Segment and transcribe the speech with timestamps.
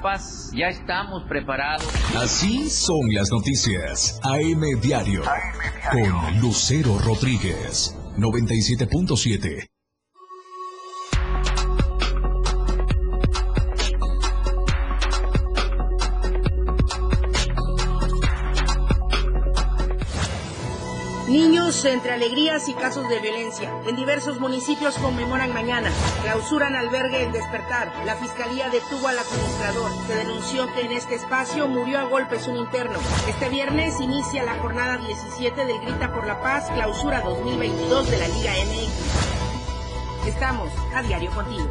[0.00, 1.84] Paz, ya estamos preparados.
[2.14, 4.20] Así son las noticias.
[4.22, 5.24] AM Diario.
[5.90, 7.96] Con Lucero Rodríguez.
[8.16, 9.66] 97.7.
[21.84, 23.72] Entre alegrías y casos de violencia.
[23.86, 25.92] En diversos municipios conmemoran mañana.
[26.22, 27.92] Clausuran albergue El Despertar.
[28.04, 29.92] La fiscalía detuvo al administrador.
[30.08, 32.98] Se denunció que en este espacio murió a golpes un interno.
[33.28, 38.28] Este viernes inicia la jornada 17 del Grita por la Paz, clausura 2022 de la
[38.28, 40.26] Liga MX.
[40.26, 41.68] Estamos a diario contigo.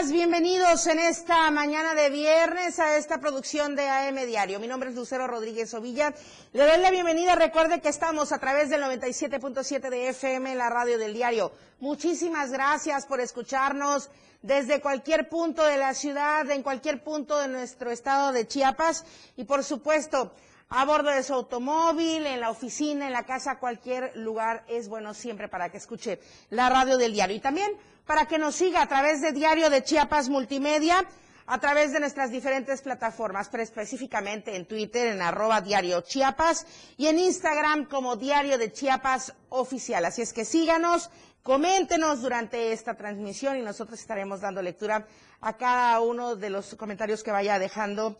[0.00, 4.58] Días, bienvenidos en esta mañana de viernes a esta producción de AM Diario.
[4.58, 6.14] Mi nombre es Lucero Rodríguez Ovilla.
[6.52, 7.34] Le doy la bienvenida.
[7.34, 11.52] Recuerde que estamos a través del 97.7 de FM, la radio del diario.
[11.80, 17.90] Muchísimas gracias por escucharnos desde cualquier punto de la ciudad, en cualquier punto de nuestro
[17.90, 19.04] estado de Chiapas
[19.36, 20.32] y por supuesto
[20.70, 25.14] a bordo de su automóvil, en la oficina, en la casa, cualquier lugar es bueno
[25.14, 27.36] siempre para que escuche la radio del diario.
[27.36, 27.72] Y también
[28.10, 31.06] para que nos siga a través de Diario de Chiapas Multimedia,
[31.46, 37.06] a través de nuestras diferentes plataformas, pero específicamente en Twitter, en arroba Diario Chiapas, y
[37.06, 40.04] en Instagram como Diario de Chiapas Oficial.
[40.04, 41.08] Así es que síganos,
[41.44, 45.06] coméntenos durante esta transmisión y nosotros estaremos dando lectura
[45.40, 48.16] a cada uno de los comentarios que vaya dejando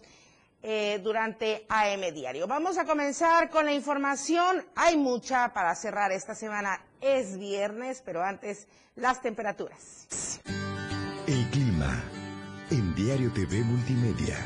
[0.62, 2.46] eh, durante AM Diario.
[2.46, 4.64] Vamos a comenzar con la información.
[4.76, 6.80] Hay mucha para cerrar esta semana.
[7.00, 10.40] Es viernes, pero antes las temperaturas.
[11.26, 12.02] El clima
[12.70, 14.36] en Diario TV Multimedia.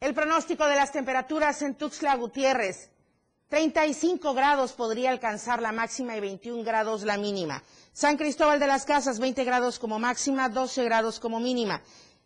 [0.00, 2.90] El pronóstico de las temperaturas en Tuxtla Gutiérrez.
[3.48, 7.62] 35 grados podría alcanzar la máxima y 21 grados la mínima.
[7.96, 11.80] San Cristóbal de las Casas, 20 grados como máxima, 12 grados como mínima.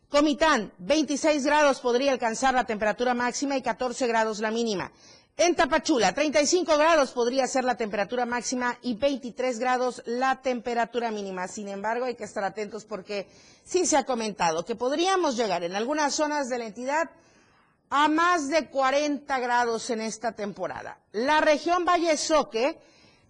[0.08, 4.91] Comitán, 26 grados podría alcanzar la temperatura máxima y 14 grados la mínima.
[5.36, 11.47] En Tapachula, 35 grados podría ser la temperatura máxima y 23 grados la temperatura mínima.
[11.47, 13.28] Sin embargo, hay que estar atentos porque
[13.62, 17.10] sí se ha comentado que podríamos llegar en algunas zonas de la entidad
[17.91, 20.98] a más de 40 grados en esta temporada.
[21.12, 22.76] La región Valle Soque,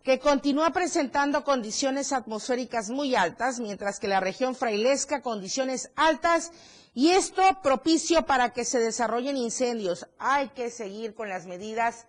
[0.02, 6.52] que continúa presentando condiciones atmosféricas muy altas, mientras que la región frailesca condiciones altas
[6.94, 10.08] y esto propicio para que se desarrollen incendios.
[10.18, 12.06] Hay que seguir con las medidas,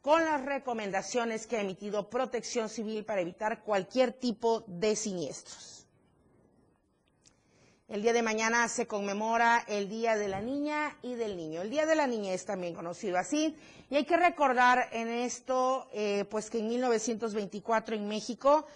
[0.00, 5.76] con las recomendaciones que ha emitido Protección Civil para evitar cualquier tipo de siniestros.
[7.88, 11.62] El día de mañana se conmemora el Día de la Niña y del Niño.
[11.62, 13.54] El Día de la Niña es también conocido así.
[13.88, 18.66] Y hay que recordar en esto, eh, pues que en 1924 en México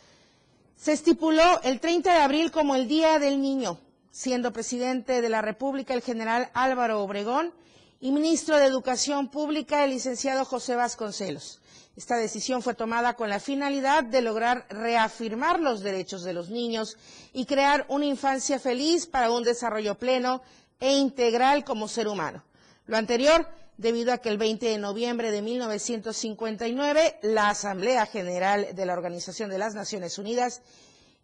[0.76, 3.78] se estipuló el 30 de abril como el Día del Niño,
[4.12, 7.53] siendo presidente de la República el general Álvaro Obregón
[8.00, 11.60] y ministro de Educación Pública el licenciado José Vasconcelos.
[11.97, 16.97] Esta decisión fue tomada con la finalidad de lograr reafirmar los derechos de los niños
[17.32, 20.41] y crear una infancia feliz para un desarrollo pleno
[20.78, 22.44] e integral como ser humano.
[22.87, 23.47] Lo anterior
[23.81, 29.49] debido a que el 20 de noviembre de 1959 la Asamblea General de la Organización
[29.49, 30.61] de las Naciones Unidas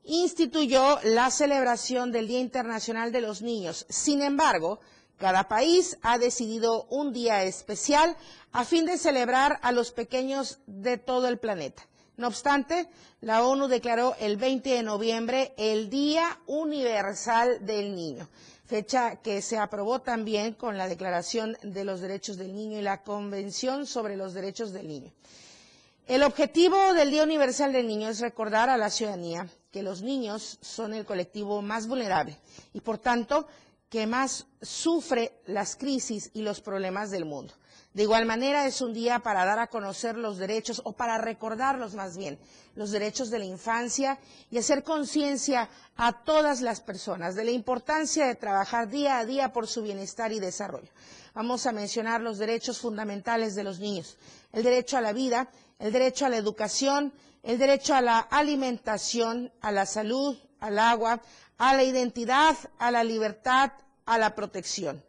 [0.05, 3.85] instituyó la celebración del Día Internacional de los Niños.
[3.91, 4.81] Sin embargo,
[5.19, 8.17] cada país ha decidido un día especial
[8.53, 11.87] a fin de celebrar a los pequeños de todo el planeta.
[12.17, 12.89] No obstante,
[13.21, 18.31] la ONU declaró el 20 de noviembre el Día Universal del Niño,
[18.67, 23.03] fecha que se aprobó también con la Declaración de los Derechos del Niño y la
[23.03, 25.13] Convención sobre los Derechos del Niño.
[26.07, 30.59] El objetivo del Día Universal del Niño es recordar a la ciudadanía que los niños
[30.61, 32.37] son el colectivo más vulnerable
[32.73, 33.47] y, por tanto,
[33.89, 37.55] que más sufre las crisis y los problemas del mundo.
[37.97, 41.95] De igual manera, es un día para dar a conocer los derechos, o para recordarlos
[41.95, 42.39] más bien,
[42.75, 44.19] los derechos de la infancia
[44.51, 49.51] y hacer conciencia a todas las personas de la importancia de trabajar día a día
[49.51, 50.91] por su bienestar y desarrollo.
[51.33, 54.19] Vamos a mencionar los derechos fundamentales de los niños,
[54.53, 59.51] el derecho a la vida, el derecho a la educación, el derecho a la alimentación,
[59.63, 61.23] a la salud, al agua,
[61.57, 63.73] a la identidad, a la libertad,
[64.05, 65.03] a la protección.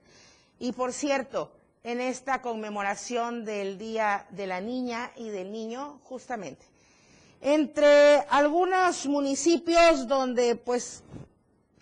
[0.58, 1.52] Y por cierto,
[1.88, 6.66] en esta conmemoración del Día de la Niña y del Niño, justamente,
[7.40, 11.02] entre algunos municipios donde pues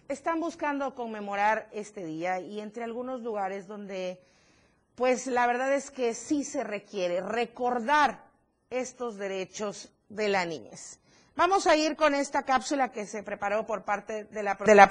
[0.07, 4.22] están buscando conmemorar este día y entre algunos lugares donde
[4.94, 8.25] pues la verdad es que sí se requiere recordar
[8.69, 11.00] estos derechos de la niñez.
[11.36, 14.54] Vamos a ir con esta cápsula que se preparó por parte de la...
[14.54, 14.88] De la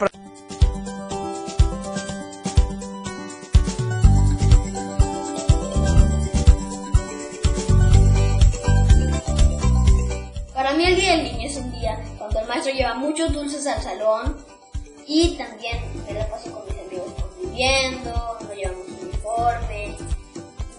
[10.75, 13.83] mí el Día del Niño es un día cuando el maestro lleva muchos dulces al
[13.83, 14.37] salón
[15.07, 19.97] y también me la paso con mis amigos conviviendo, no llevamos uniforme,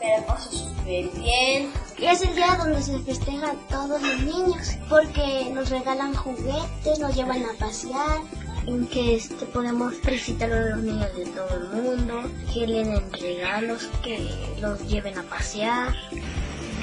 [0.01, 1.71] me la paso súper bien.
[2.00, 7.15] Es el día donde se festeja a todos los niños porque nos regalan juguetes, nos
[7.15, 8.19] llevan a pasear,
[8.68, 13.13] en que este, podemos felicitar a los niños de todo el mundo, que le den
[13.13, 15.95] regalos, que los lleven a pasear.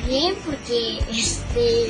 [0.07, 1.89] Bien, porque este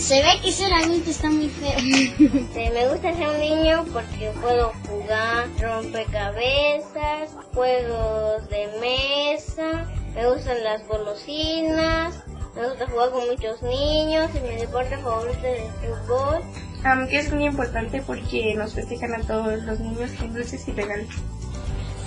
[0.00, 1.78] se ve que ser adulto está muy feo.
[2.72, 10.86] me gusta ser un niño porque puedo jugar rompecabezas, juegos de mesa, me gustan las
[10.88, 12.24] golosinas,
[12.56, 16.42] me gusta jugar con muchos niños y mi deporte favorito es el fútbol.
[16.82, 21.08] Um, es muy importante porque nos festejan a todos los niños con dulces y regalos.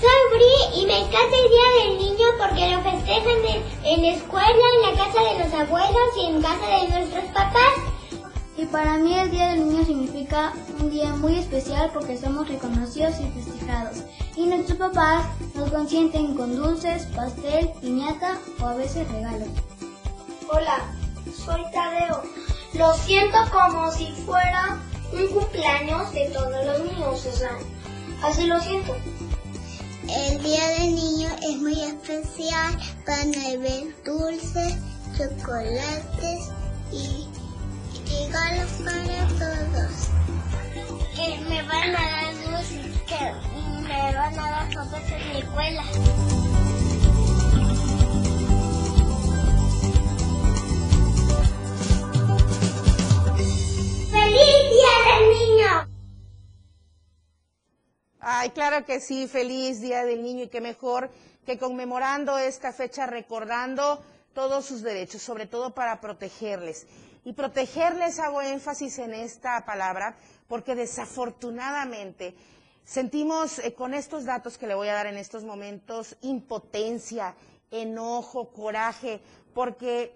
[0.04, 4.12] Soy Bri y me encanta el Día del Niño porque lo festejan en, en la
[4.18, 7.74] escuela, en la casa de los abuelos y en casa de nuestros papás.
[8.58, 10.52] Y para mí el Día del Niño significa
[10.82, 14.04] un día muy especial porque somos reconocidos y festejados.
[14.36, 15.24] Y nuestros papás
[15.56, 19.48] nos consienten con dulces, pastel, piñata o a veces regalos.
[20.50, 20.80] Hola,
[21.34, 22.24] soy Tadeo.
[22.74, 24.80] Lo siento como si fuera
[25.14, 27.58] un cumpleaños de todos los niños, o sea,
[28.22, 28.94] así lo siento.
[30.16, 32.78] El Día del Niño es muy especial,
[33.08, 34.76] van a haber dulces,
[35.18, 36.52] chocolates
[36.92, 37.28] y
[38.06, 40.10] regalos para todos.
[41.16, 43.34] Que me van a dar dulces, que
[43.82, 45.84] me van a dar cosas en mi escuela.
[54.12, 55.93] ¡Feliz Día del Niño!
[58.26, 61.10] Ay, claro que sí, feliz Día del Niño y qué mejor
[61.46, 64.02] que conmemorando esta fecha recordando
[64.34, 66.88] todos sus derechos, sobre todo para protegerles.
[67.26, 70.16] Y protegerles hago énfasis en esta palabra
[70.48, 72.34] porque desafortunadamente
[72.86, 77.36] sentimos eh, con estos datos que le voy a dar en estos momentos impotencia,
[77.72, 79.20] enojo, coraje,
[79.54, 80.16] porque,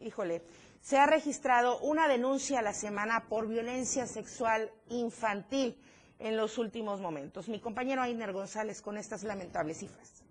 [0.00, 0.42] híjole,
[0.80, 5.76] se ha registrado una denuncia a la semana por violencia sexual infantil
[6.18, 7.48] en los últimos momentos.
[7.48, 10.24] Mi compañero Ainer González con estas lamentables cifras.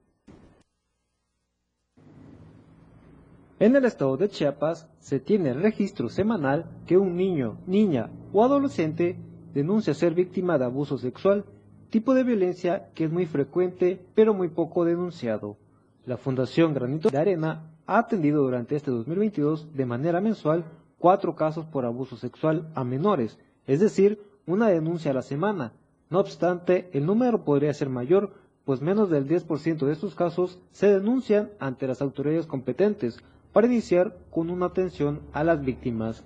[3.60, 9.18] En el estado de Chiapas se tiene registro semanal que un niño, niña o adolescente
[9.54, 11.44] denuncia ser víctima de abuso sexual,
[11.90, 15.58] tipo de violencia que es muy frecuente pero muy poco denunciado.
[16.06, 20.64] La Fundación Granito de Arena ha atendido durante este 2022 de manera mensual
[21.00, 25.74] cuatro casos por abuso sexual a menores, es decir, una denuncia a la semana.
[26.10, 28.34] No obstante, el número podría ser mayor,
[28.66, 33.20] pues menos del 10% de estos casos se denuncian ante las autoridades competentes
[33.52, 36.24] para iniciar con una atención a las víctimas.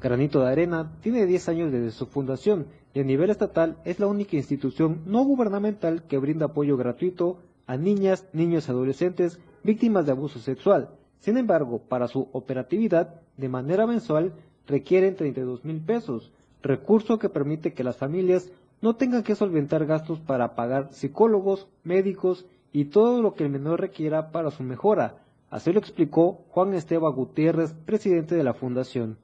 [0.00, 4.06] Granito de Arena tiene 10 años desde su fundación y a nivel estatal es la
[4.06, 10.12] única institución no gubernamental que brinda apoyo gratuito a niñas, niños y adolescentes víctimas de
[10.12, 10.90] abuso sexual.
[11.20, 14.32] Sin embargo, para su operatividad, de manera mensual,
[14.66, 16.33] requieren 32 mil pesos,
[16.64, 22.46] recurso que permite que las familias no tengan que solventar gastos para pagar psicólogos, médicos
[22.72, 25.22] y todo lo que el menor requiera para su mejora.
[25.50, 29.18] Así lo explicó Juan Esteban Gutiérrez, presidente de la Fundación.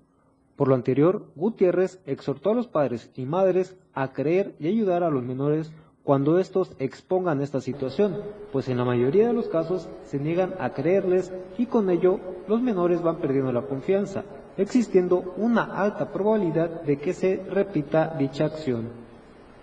[0.55, 5.11] Por lo anterior, Gutiérrez exhortó a los padres y madres a creer y ayudar a
[5.11, 5.73] los menores
[6.05, 8.19] cuando estos expongan esta situación,
[8.53, 12.61] pues en la mayoría de los casos se niegan a creerles y con ello los
[12.61, 14.25] menores van perdiendo la confianza
[14.57, 18.89] existiendo una alta probabilidad de que se repita dicha acción.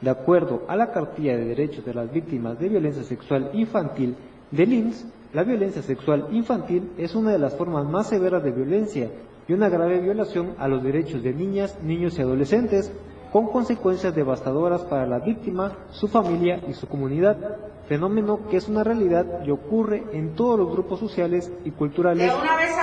[0.01, 4.15] De acuerdo a la cartilla de derechos de las víctimas de violencia sexual infantil
[4.51, 9.10] del INS, la violencia sexual infantil es una de las formas más severas de violencia
[9.48, 12.91] y una grave violación a los derechos de niñas, niños y adolescentes,
[13.32, 18.84] con consecuencias devastadoras para la víctima, su familia y su comunidad, fenómeno que es una
[18.84, 22.32] realidad y ocurre en todos los grupos sociales y culturales.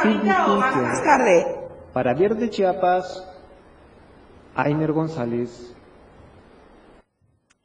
[0.02, 1.63] sin más tarde?
[1.94, 3.24] Para Diario de Chiapas,
[4.56, 5.72] Ainer González.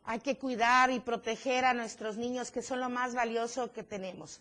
[0.05, 4.39] Hay que cuidar y proteger a nuestros niños, que son lo más valioso que tenemos.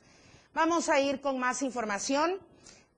[0.52, 2.34] Vamos a ir con más información.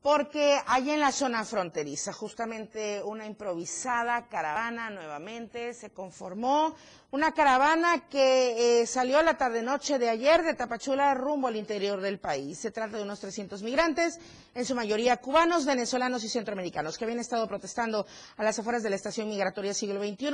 [0.03, 6.75] Porque hay en la zona fronteriza justamente una improvisada caravana nuevamente se conformó,
[7.11, 12.19] una caravana que eh, salió la tarde-noche de ayer de Tapachula rumbo al interior del
[12.19, 12.59] país.
[12.59, 14.19] Se trata de unos 300 migrantes,
[14.55, 18.91] en su mayoría cubanos, venezolanos y centroamericanos, que habían estado protestando a las afueras de
[18.91, 20.29] la estación migratoria siglo XXI,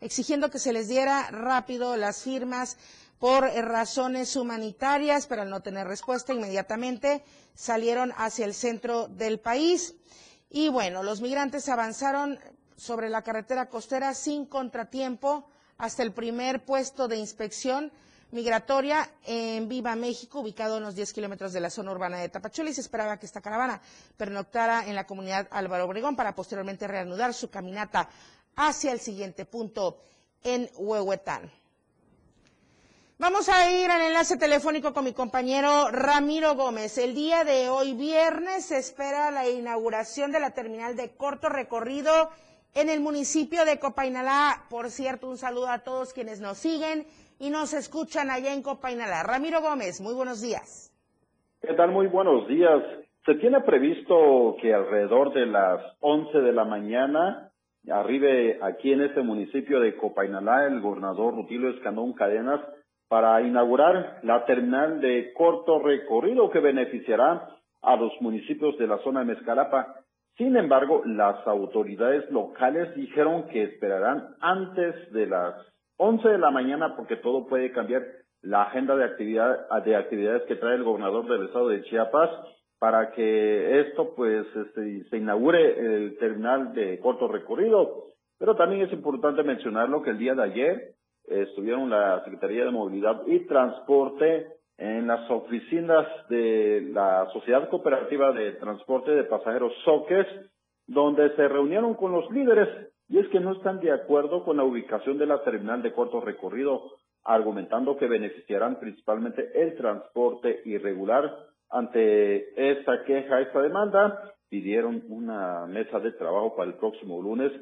[0.00, 2.76] exigiendo que se les diera rápido las firmas
[3.22, 7.22] por razones humanitarias, pero al no tener respuesta inmediatamente
[7.54, 9.94] salieron hacia el centro del país.
[10.50, 12.40] Y bueno, los migrantes avanzaron
[12.76, 15.48] sobre la carretera costera sin contratiempo
[15.78, 17.92] hasta el primer puesto de inspección
[18.32, 22.70] migratoria en Viva México, ubicado a unos 10 kilómetros de la zona urbana de Tapachula,
[22.70, 23.80] y se esperaba que esta caravana
[24.16, 28.08] pernoctara en la comunidad Álvaro Obregón para posteriormente reanudar su caminata
[28.56, 30.00] hacia el siguiente punto
[30.42, 31.61] en Huehuetán.
[33.22, 36.98] Vamos a ir al enlace telefónico con mi compañero Ramiro Gómez.
[36.98, 42.10] El día de hoy, viernes, se espera la inauguración de la terminal de corto recorrido
[42.74, 44.64] en el municipio de Copainalá.
[44.68, 47.06] Por cierto, un saludo a todos quienes nos siguen
[47.38, 49.22] y nos escuchan allá en Copainalá.
[49.22, 50.92] Ramiro Gómez, muy buenos días.
[51.60, 51.92] ¿Qué tal?
[51.92, 52.82] Muy buenos días.
[53.24, 57.52] Se tiene previsto que alrededor de las 11 de la mañana
[57.88, 62.60] arribe aquí en este municipio de Copainalá el gobernador Rutilio Escandón Cadenas
[63.12, 67.46] para inaugurar la terminal de corto recorrido que beneficiará
[67.82, 69.96] a los municipios de la zona de Mezcalapa.
[70.38, 75.54] Sin embargo, las autoridades locales dijeron que esperarán antes de las
[75.98, 78.00] 11 de la mañana porque todo puede cambiar
[78.40, 82.30] la agenda de, actividad, de actividades que trae el gobernador del estado de Chiapas
[82.78, 88.04] para que esto pues este, se inaugure el terminal de corto recorrido.
[88.38, 90.94] Pero también es importante mencionarlo que el día de ayer
[91.26, 94.48] estuvieron la Secretaría de Movilidad y Transporte
[94.78, 100.26] en las oficinas de la Sociedad Cooperativa de Transporte de Pasajeros SOCES,
[100.86, 102.68] donde se reunieron con los líderes
[103.08, 106.20] y es que no están de acuerdo con la ubicación de la terminal de corto
[106.20, 106.92] recorrido,
[107.24, 111.30] argumentando que beneficiarán principalmente el transporte irregular.
[111.68, 117.52] Ante esta queja, esta demanda, pidieron una mesa de trabajo para el próximo lunes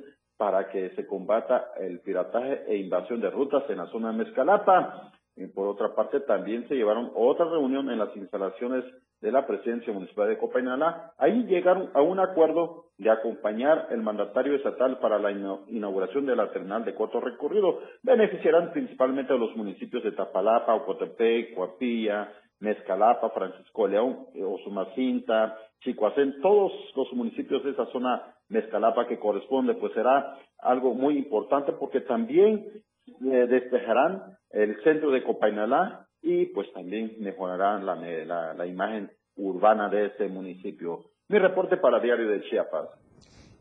[0.40, 5.12] para que se combata el pirataje e invasión de rutas en la zona de Mezcalapa.
[5.54, 8.82] Por otra parte, también se llevaron otra reunión en las instalaciones
[9.20, 11.12] de la presidencia municipal de Copainalá.
[11.18, 16.50] Ahí llegaron a un acuerdo de acompañar el mandatario estatal para la inauguración de la
[16.50, 17.80] terminal de corto recorrido.
[18.02, 26.72] Beneficiarán principalmente a los municipios de Tapalapa, Ocotepec, Coapilla, Mezcalapa, Francisco León, Osumacinta, Chicoacén, todos
[26.96, 32.66] los municipios de esa zona Mezcalapa que corresponde, pues será algo muy importante porque también
[33.06, 40.06] eh, despejarán el centro de Copainalá y pues también mejorarán la, la imagen urbana de
[40.06, 41.04] este municipio.
[41.28, 42.88] Mi reporte para Diario de Chiapas.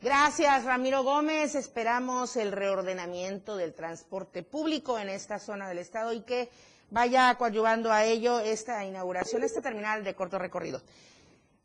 [0.01, 1.55] Gracias, Ramiro Gómez.
[1.55, 6.50] Esperamos el reordenamiento del transporte público en esta zona del estado y que
[6.89, 10.79] vaya coadyuvando a ello esta inauguración, este terminal de corto recorrido.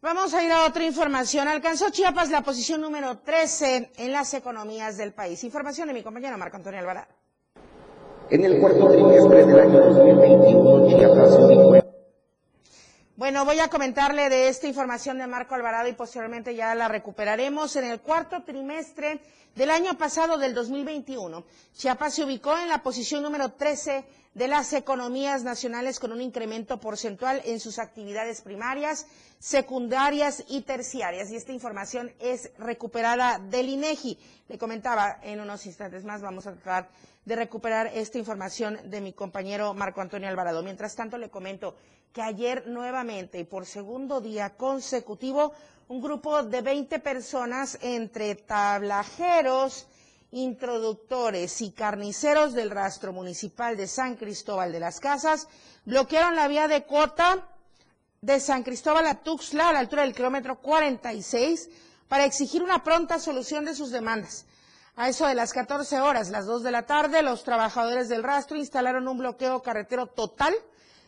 [0.01, 1.49] Vamos a ir a otra información.
[1.49, 5.43] Alcanzó Chiapas la posición número 13 en las economías del país.
[5.45, 7.09] Información de mi compañero Marco Antonio Alvarado.
[8.31, 11.85] En el cuarto trimestre del año 2021, Chiapas
[13.17, 17.77] bueno, voy a comentarle de esta información de Marco Alvarado y posteriormente ya la recuperaremos.
[17.77, 19.21] En el cuarto trimestre
[19.55, 24.73] del año pasado, del 2021, Chiapas se ubicó en la posición número 13 de las
[24.73, 29.07] economías nacionales con un incremento porcentual en sus actividades primarias,
[29.39, 31.31] secundarias y terciarias.
[31.31, 34.19] Y esta información es recuperada del INEGI.
[34.49, 36.89] Le comentaba en unos instantes más, vamos a tratar
[37.25, 40.63] de recuperar esta información de mi compañero Marco Antonio Alvarado.
[40.63, 41.77] Mientras tanto, le comento
[42.13, 45.53] que ayer nuevamente y por segundo día consecutivo,
[45.89, 49.87] un grupo de 20 personas entre tablajeros,
[50.35, 55.47] introductores y carniceros del rastro municipal de San Cristóbal de las Casas
[55.85, 57.49] bloquearon la vía de Cota
[58.21, 61.71] de San Cristóbal a Tuxtla a la altura del kilómetro 46
[62.09, 64.47] para exigir una pronta solución de sus demandas.
[64.97, 68.57] A eso de las 14 horas, las 2 de la tarde, los trabajadores del rastro
[68.57, 70.53] instalaron un bloqueo carretero total,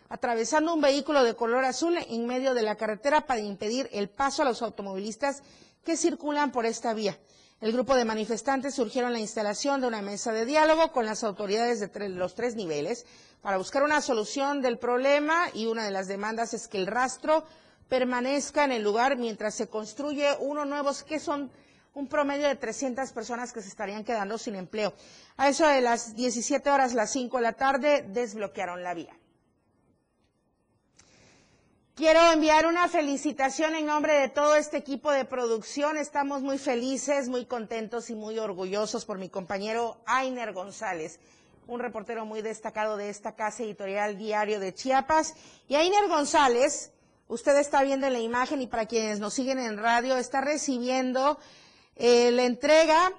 [0.08, 4.42] atravesando un vehículo de color azul en medio de la carretera para impedir el paso
[4.42, 5.42] a los automovilistas
[5.84, 7.18] que circulan por esta vía.
[7.58, 11.80] El grupo de manifestantes surgieron la instalación de una mesa de diálogo con las autoridades
[11.80, 13.06] de los tres niveles
[13.40, 17.46] para buscar una solución del problema y una de las demandas es que el rastro
[17.88, 21.50] permanezca en el lugar mientras se construye uno nuevo, que son
[21.94, 24.92] un promedio de 300 personas que se estarían quedando sin empleo.
[25.38, 29.16] A eso de las 17 horas, las 5 de la tarde, desbloquearon la vía.
[31.96, 35.96] Quiero enviar una felicitación en nombre de todo este equipo de producción.
[35.96, 41.18] Estamos muy felices, muy contentos y muy orgullosos por mi compañero Ainer González,
[41.66, 45.36] un reportero muy destacado de esta casa editorial Diario de Chiapas.
[45.68, 46.92] Y Ainer González,
[47.28, 51.38] usted está viendo en la imagen y para quienes nos siguen en radio, está recibiendo
[51.94, 53.10] eh, la entrega,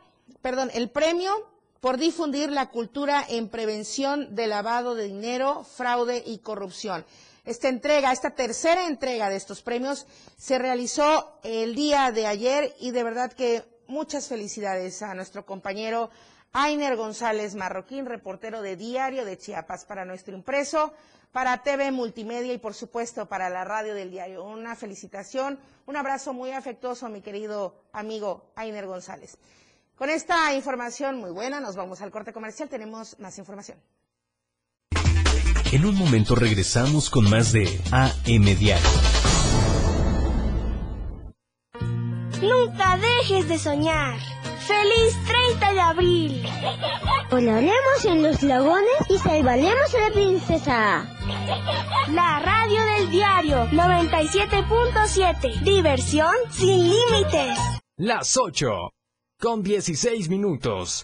[0.43, 1.34] perdón, el premio
[1.79, 7.05] por difundir la cultura en prevención de lavado de dinero, fraude y corrupción.
[7.48, 12.92] Esta entrega, esta tercera entrega de estos premios se realizó el día de ayer y
[12.92, 16.10] de verdad que muchas felicidades a nuestro compañero
[16.51, 20.92] Ainer González Marroquín, reportero de Diario de Chiapas para nuestro impreso,
[21.32, 24.44] para TV Multimedia y por supuesto para la radio del diario.
[24.44, 29.38] Una felicitación, un abrazo muy afectuoso a mi querido amigo Ainer González.
[29.96, 33.77] Con esta información muy buena nos vamos al corte comercial, tenemos más información.
[35.74, 38.88] En un momento regresamos con más de AM Diario.
[42.42, 44.18] Nunca dejes de soñar.
[44.66, 46.44] ¡Feliz 30 de abril!
[47.30, 51.06] Volaremos en los lagones y salvaremos a la princesa.
[52.14, 55.64] La radio del diario 97.7.
[55.64, 57.58] Diversión sin límites.
[57.98, 58.94] Las 8
[59.38, 61.04] con 16 minutos.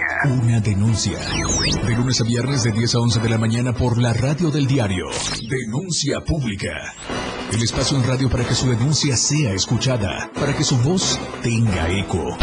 [0.61, 1.17] denuncia.
[1.83, 4.67] De lunes a viernes de 10 a 11 de la mañana por la radio del
[4.67, 5.05] diario.
[5.49, 6.93] Denuncia pública.
[7.51, 10.29] El espacio en radio para que su denuncia sea escuchada.
[10.35, 12.37] Para que su voz tenga eco.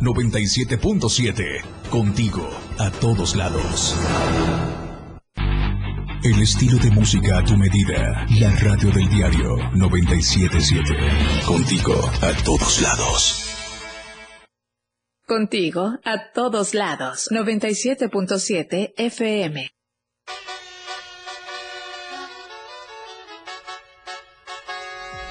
[0.00, 1.62] 97.7.
[1.90, 2.48] Contigo.
[2.78, 3.96] A todos lados.
[6.22, 8.26] El estilo de música a tu medida.
[8.38, 10.96] La radio del diario 977.
[11.46, 13.49] Contigo a todos lados.
[15.30, 17.28] Contigo a todos lados.
[17.30, 19.70] 97.7 FM.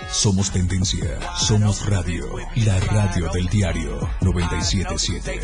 [0.10, 2.34] Somos tendencia, somos radio,
[2.66, 5.42] la radio del diario 977.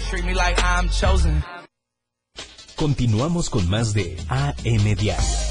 [2.77, 5.44] Continuamos con más de AM Diario.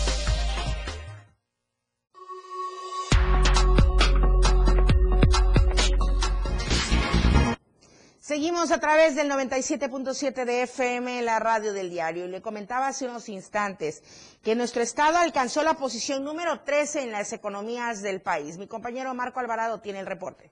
[8.45, 12.27] Seguimos a través del 97.7 de FM, la radio del diario.
[12.27, 14.03] Y le comentaba hace unos instantes
[14.43, 18.59] que nuestro estado alcanzó la posición número 13 en las economías del país.
[18.59, 20.51] Mi compañero Marco Alvarado tiene el reporte.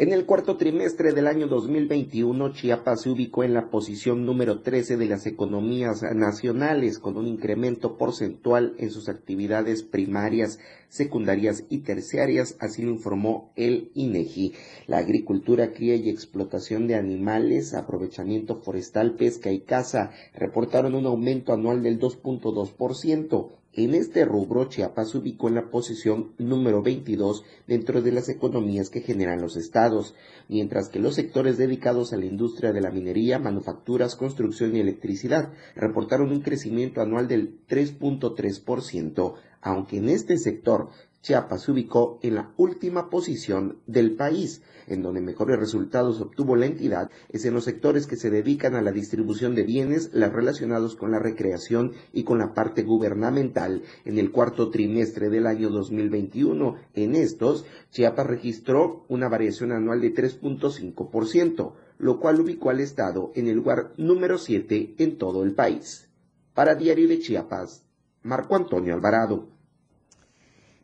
[0.00, 4.96] En el cuarto trimestre del año 2021, Chiapas se ubicó en la posición número 13
[4.96, 10.58] de las economías nacionales, con un incremento porcentual en sus actividades primarias,
[10.88, 14.54] secundarias y terciarias, así lo informó el INEGI.
[14.86, 21.52] La agricultura, cría y explotación de animales, aprovechamiento forestal, pesca y caza reportaron un aumento
[21.52, 23.59] anual del 2.2%.
[23.72, 28.90] En este rubro, Chiapas se ubicó en la posición número 22 dentro de las economías
[28.90, 30.16] que generan los estados,
[30.48, 35.52] mientras que los sectores dedicados a la industria de la minería, manufacturas, construcción y electricidad
[35.76, 39.34] reportaron un crecimiento anual del 3.3%.
[39.62, 40.88] aunque en este sector
[41.22, 44.62] Chiapas se ubicó en la última posición del país.
[44.86, 48.80] En donde mejores resultados obtuvo la entidad es en los sectores que se dedican a
[48.80, 53.82] la distribución de bienes, las relacionados con la recreación y con la parte gubernamental.
[54.06, 60.14] En el cuarto trimestre del año 2021, en estos, Chiapas registró una variación anual de
[60.14, 66.08] 3.5%, lo cual ubicó al Estado en el lugar número 7 en todo el país.
[66.54, 67.84] Para Diario de Chiapas,
[68.22, 69.59] Marco Antonio Alvarado.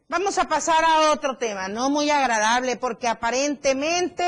[0.09, 4.23] Vamos a pasar a otro tema, no muy agradable, porque aparentemente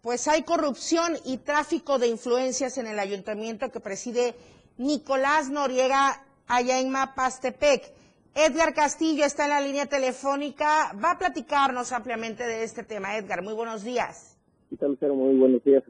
[0.00, 4.34] pues hay corrupción y tráfico de influencias en el ayuntamiento que preside
[4.78, 7.92] Nicolás Noriega allá en Mapastepec.
[8.34, 13.14] Edgar Castillo está en la línea telefónica, va a platicarnos ampliamente de este tema.
[13.14, 14.40] Edgar, muy buenos días.
[14.80, 15.84] Muy buenos días,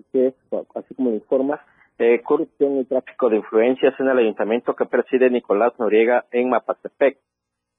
[0.75, 1.65] así como informa,
[1.97, 7.19] eh, corrupción y tráfico de influencias en el ayuntamiento que preside Nicolás Noriega en Mapastepec.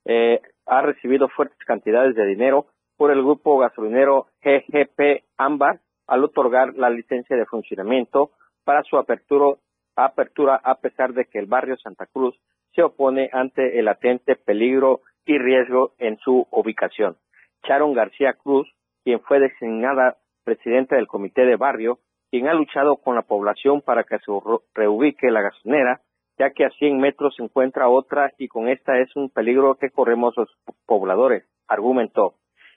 [0.06, 6.76] Eh, ha recibido fuertes cantidades de dinero por el grupo gasolinero GGP Ámbar al otorgar
[6.76, 8.32] la licencia de funcionamiento
[8.64, 9.58] para su apertura,
[9.96, 12.36] apertura a pesar de que el barrio Santa Cruz
[12.76, 17.18] se opone ante el latente peligro y riesgo en su ubicación.
[17.64, 18.68] Sharon García Cruz,
[19.04, 22.00] quien fue designada presidenta del comité de barrio,
[22.30, 24.32] quien ha luchado con la población para que se
[24.74, 26.02] reubique la gasolinera,
[26.38, 29.90] ya que a 100 metros se encuentra otra y con esta es un peligro que
[29.90, 30.50] corremos los
[30.86, 32.36] pobladores, argumentó.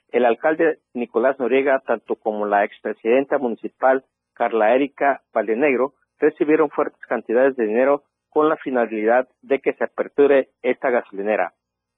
[0.09, 7.55] El alcalde Nicolás Noriega, tanto como la expresidenta municipal Carla Erika Valdenegro, recibieron fuertes cantidades
[7.55, 11.53] de dinero con la finalidad de que se aperture esta gasolinera.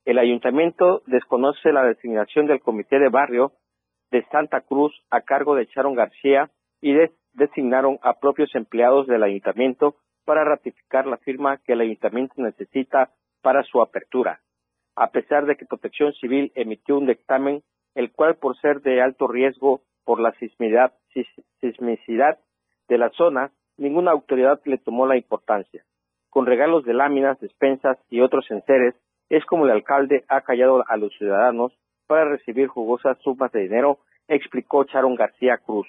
[0.06, 3.52] El ayuntamiento desconoce la designación del comité de barrio
[4.12, 6.50] de Santa Cruz a cargo de Sharon García
[6.82, 6.96] y
[7.34, 9.96] designaron a propios empleados del ayuntamiento
[10.30, 13.10] para ratificar la firma que el ayuntamiento necesita
[13.42, 14.42] para su apertura,
[14.96, 17.64] a pesar de que Protección Civil emitió un dictamen
[17.96, 20.94] el cual por ser de alto riesgo por la sismicidad,
[21.62, 22.38] sismicidad
[22.88, 25.84] de la zona, ninguna autoridad le tomó la importancia.
[26.30, 28.94] Con regalos de láminas, despensas y otros enseres,
[29.30, 31.74] es como el alcalde ha callado a los ciudadanos
[32.06, 35.88] para recibir jugosas sumas de dinero, explicó Charon García Cruz.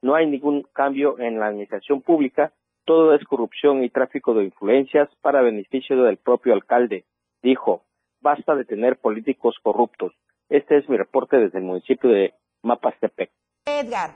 [0.00, 2.50] No hay ningún cambio en la administración pública
[2.84, 7.04] todo es corrupción y tráfico de influencias para beneficio del propio alcalde.
[7.42, 7.82] Dijo,
[8.20, 10.12] basta de tener políticos corruptos.
[10.48, 13.30] Este es mi reporte desde el municipio de Mapastepec.
[13.66, 14.10] Edgar,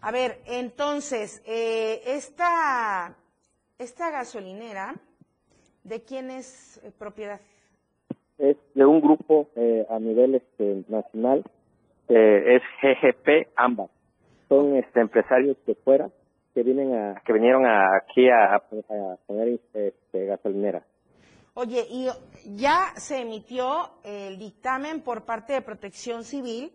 [0.00, 3.16] a ver, entonces, eh, esta,
[3.78, 4.94] esta gasolinera,
[5.84, 7.40] ¿de quién es eh, propiedad?
[8.38, 11.44] Es de un grupo eh, a nivel este, nacional,
[12.08, 13.88] es GGP AMBA.
[14.48, 16.08] Son este, empresarios de fuera
[16.58, 18.60] que vienen a, que vinieron aquí a,
[19.26, 20.82] poner este, gasolinera.
[21.54, 22.08] Oye, y
[22.56, 26.72] ya se emitió el dictamen por parte de Protección Civil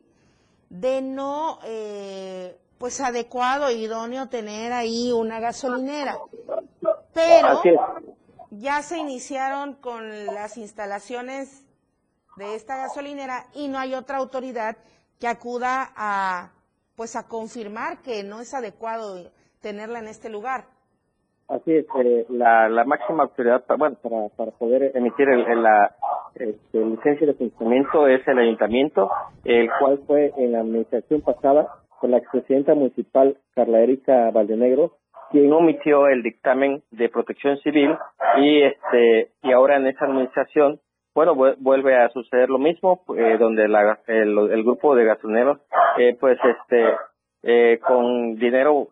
[0.69, 6.17] de no, eh, pues adecuado e idóneo tener ahí una gasolinera.
[7.13, 7.61] Pero
[8.51, 11.65] ya se iniciaron con las instalaciones
[12.37, 14.77] de esta gasolinera y no hay otra autoridad
[15.19, 16.53] que acuda a,
[16.95, 19.29] pues a confirmar que no es adecuado
[19.63, 20.65] tenerla en este lugar.
[21.47, 25.95] Así es, eh, la, máxima autoridad bueno, para, para poder emitir el, la
[26.35, 29.09] este, licencia de funcionamiento es el ayuntamiento,
[29.43, 31.67] el cual fue en la administración pasada
[31.99, 34.97] con la expresidenta municipal Carla Erika Valdenegro,
[35.31, 37.95] quien omitió el dictamen de protección civil
[38.37, 40.79] y este y ahora en esa administración
[41.15, 45.59] bueno vuelve a suceder lo mismo eh, donde la, el, grupo de gasolineros
[45.97, 46.95] eh, pues este
[47.43, 48.89] eh, con dinero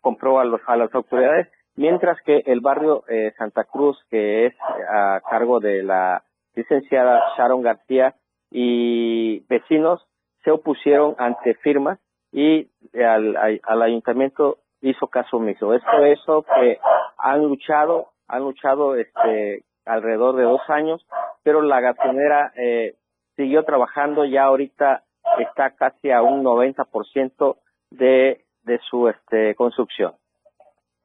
[0.00, 4.54] compró a, los, a las autoridades, mientras que el barrio eh, Santa Cruz, que es
[4.88, 6.22] a cargo de la
[6.54, 8.14] licenciada Sharon García
[8.50, 10.06] y vecinos,
[10.44, 11.98] se opusieron ante firmas
[12.32, 15.74] y al, al ayuntamiento hizo caso omiso.
[15.74, 16.78] Es por eso que
[17.18, 21.04] han luchado, han luchado este alrededor de dos años,
[21.42, 22.94] pero la gasolinera eh,
[23.36, 25.04] siguió trabajando, ya ahorita
[25.38, 27.56] está casi a un 90%
[27.90, 30.14] de de su este, construcción.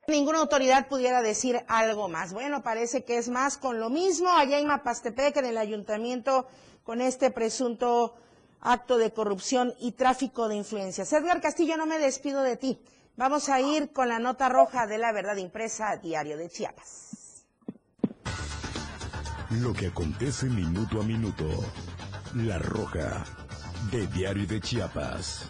[0.08, 2.32] Ninguna autoridad pudiera decir algo más.
[2.32, 6.48] Bueno, parece que es más con lo mismo allá en Mapastepec, en el ayuntamiento,
[6.84, 8.16] con este presunto
[8.62, 11.12] acto de corrupción y tráfico de influencias.
[11.12, 12.80] Edgar Castillo, no me despido de ti.
[13.18, 17.46] Vamos a ir con la nota roja de la verdad impresa, Diario de Chiapas.
[19.62, 21.46] Lo que acontece minuto a minuto.
[22.36, 23.24] La roja
[23.92, 25.50] de Diario de Chiapas.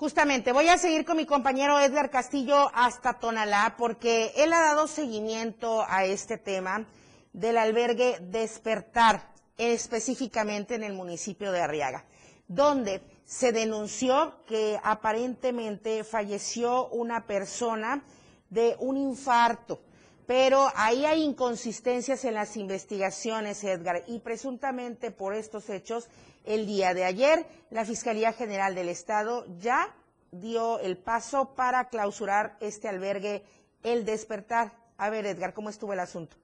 [0.00, 4.86] Justamente, voy a seguir con mi compañero Edgar Castillo hasta Tonalá, porque él ha dado
[4.86, 6.86] seguimiento a este tema
[7.34, 12.06] del albergue Despertar, específicamente en el municipio de Arriaga,
[12.48, 18.02] donde se denunció que aparentemente falleció una persona
[18.48, 19.82] de un infarto.
[20.26, 26.08] Pero ahí hay inconsistencias en las investigaciones, Edgar, y presuntamente por estos hechos
[26.44, 29.94] el día de ayer, la Fiscalía General del Estado ya
[30.32, 33.42] dio el paso para clausurar este albergue
[33.82, 34.72] El Despertar.
[34.98, 36.36] A ver, Edgar, ¿cómo estuvo el asunto?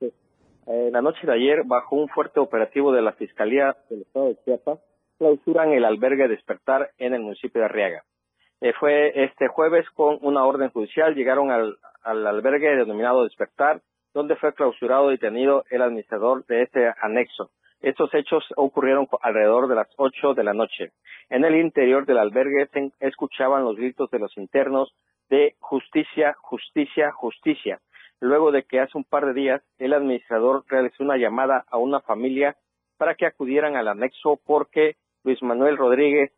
[0.00, 0.12] Sí.
[0.66, 4.78] La noche de ayer, bajo un fuerte operativo de la Fiscalía del Estado de Chiapas,
[5.18, 8.04] clausuran el albergue Despertar en el municipio de Arriaga.
[8.60, 14.36] Eh, fue este jueves con una orden judicial, llegaron al, al albergue denominado Despertar, donde
[14.36, 17.50] fue clausurado y detenido el administrador de este anexo.
[17.84, 20.92] Estos hechos ocurrieron alrededor de las ocho de la noche.
[21.28, 24.94] En el interior del albergue se escuchaban los gritos de los internos
[25.28, 27.82] de justicia, justicia, justicia.
[28.20, 32.00] Luego de que hace un par de días el administrador realizó una llamada a una
[32.00, 32.56] familia
[32.96, 36.32] para que acudieran al anexo porque Luis Manuel Rodríguez,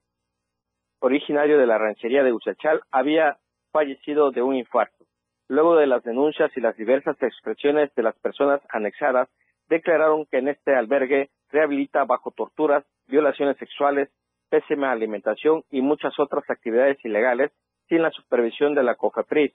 [0.98, 3.37] originario de la ranchería de Uchachal, había
[3.70, 5.04] fallecido de un infarto.
[5.46, 9.28] Luego de las denuncias y las diversas expresiones de las personas anexadas,
[9.68, 14.09] declararon que en este albergue rehabilita bajo torturas, violaciones sexuales,
[14.48, 17.52] pésima alimentación y muchas otras actividades ilegales
[17.88, 19.52] sin la supervisión de la COFEPRIS,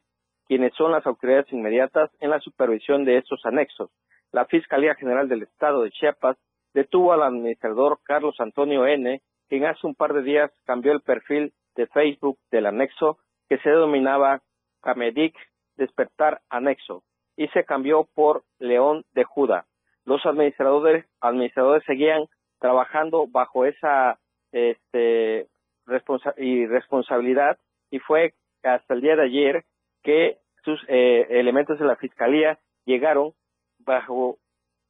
[0.47, 3.89] quienes son las autoridades inmediatas en la supervisión de estos anexos.
[4.31, 6.37] La Fiscalía General del Estado de Chiapas
[6.73, 11.53] detuvo al administrador Carlos Antonio N., quien hace un par de días cambió el perfil
[11.75, 13.17] de Facebook del anexo
[13.49, 14.41] que se denominaba
[14.81, 15.35] Camedic
[15.75, 17.03] Despertar Anexo
[17.35, 19.65] y se cambió por León de Judá
[20.05, 22.25] los administradores, administradores seguían
[22.59, 24.19] trabajando bajo esa
[24.51, 25.47] este,
[25.85, 27.57] responsabilidad
[27.89, 28.33] y fue
[28.63, 29.65] hasta el día de ayer
[30.03, 33.33] que sus eh, elementos de la fiscalía llegaron
[33.79, 34.37] bajo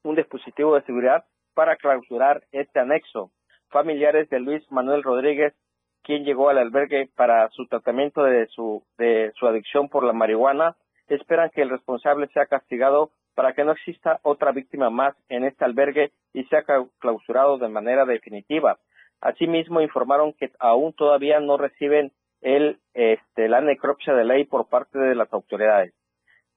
[0.04, 3.32] un dispositivo de seguridad para clausurar este anexo.
[3.70, 5.54] Familiares de Luis Manuel Rodríguez,
[6.04, 10.76] quien llegó al albergue para su tratamiento de su, de su adicción por la marihuana,
[11.08, 15.66] esperan que el responsable sea castigado para que no exista otra víctima más en este
[15.66, 16.64] albergue y sea
[17.00, 18.78] clausurado de manera definitiva.
[19.22, 24.98] Asimismo, informaron que aún todavía no reciben el, este, la necropsia de ley por parte
[24.98, 25.94] de las autoridades.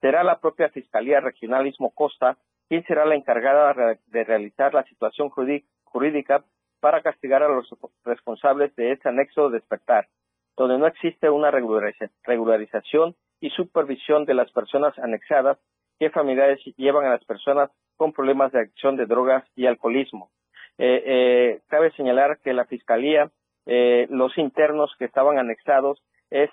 [0.00, 5.28] Será la propia Fiscalía Regional Istmo Costa quien será la encargada de realizar la situación
[5.28, 6.44] jurídica
[6.80, 7.68] para castigar a los
[8.04, 10.08] responsables de este anexo de despertar,
[10.56, 15.58] donde no existe una regularización y supervisión de las personas anexadas
[15.98, 20.30] qué familiares llevan a las personas con problemas de adicción de drogas y alcoholismo.
[20.78, 23.30] Eh, eh, cabe señalar que la Fiscalía,
[23.66, 26.02] eh, los internos que estaban anexados,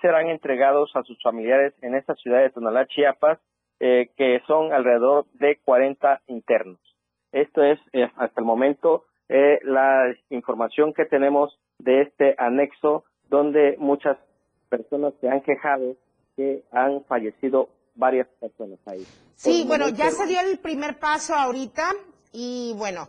[0.00, 3.40] serán entregados a sus familiares en esta ciudad de Tonalá, Chiapas,
[3.80, 6.78] que son alrededor de 40 internos.
[7.32, 7.80] Esto es
[8.16, 14.18] hasta el momento la información que tenemos de este anexo donde muchas
[14.68, 15.96] personas se han quejado
[16.36, 19.06] que han fallecido varias personas ahí.
[19.36, 21.92] Sí, bueno, ya se dio el primer paso ahorita
[22.32, 23.08] y bueno,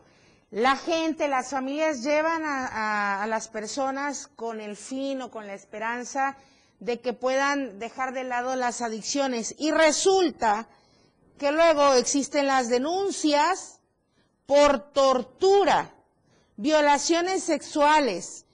[0.52, 6.38] la gente, las familias llevan a, las personas con el fin o con la esperanza
[6.80, 10.67] de que puedan dejar de lado las adicciones y resulta
[11.39, 13.80] que luego existen las denuncias
[14.46, 15.91] por tortura,
[16.58, 18.46] violaciones sexuales,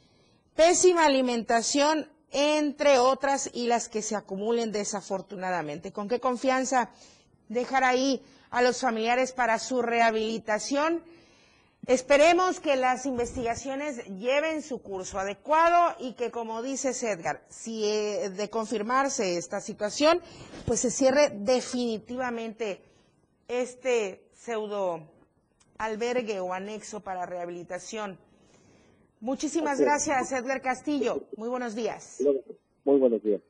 [0.55, 5.91] pésima alimentación entre otras y las que se acumulen desafortunadamente.
[5.91, 6.89] ¿Con qué confianza
[7.47, 11.03] dejar ahí a los familiares para su rehabilitación?
[11.87, 18.29] Esperemos que las investigaciones lleven su curso adecuado y que, como dice Edgar, si eh,
[18.29, 20.21] de confirmarse esta situación,
[20.67, 22.83] pues se cierre definitivamente
[23.47, 25.01] este pseudo
[25.79, 28.19] albergue o anexo para rehabilitación
[29.21, 31.23] Muchísimas gracias, Edgar Castillo.
[31.35, 32.19] Muy buenos días.
[32.85, 33.41] Muy buenos días.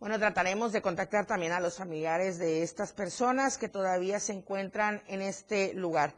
[0.00, 5.00] Bueno, trataremos de contactar también a los familiares de estas personas que todavía se encuentran
[5.06, 6.12] en este lugar.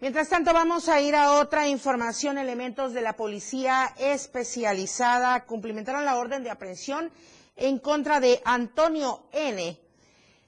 [0.00, 2.38] Mientras tanto, vamos a ir a otra información.
[2.38, 7.10] Elementos de la policía especializada cumplimentaron la orden de aprehensión
[7.56, 9.78] en contra de Antonio N.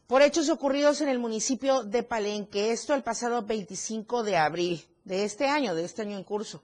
[0.07, 2.73] por hechos ocurridos en el municipio de Palenque.
[2.73, 6.63] Esto el pasado 25 de abril de este año, de este año en curso.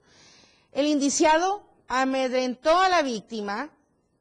[0.71, 3.71] El indiciado amedrentó a la víctima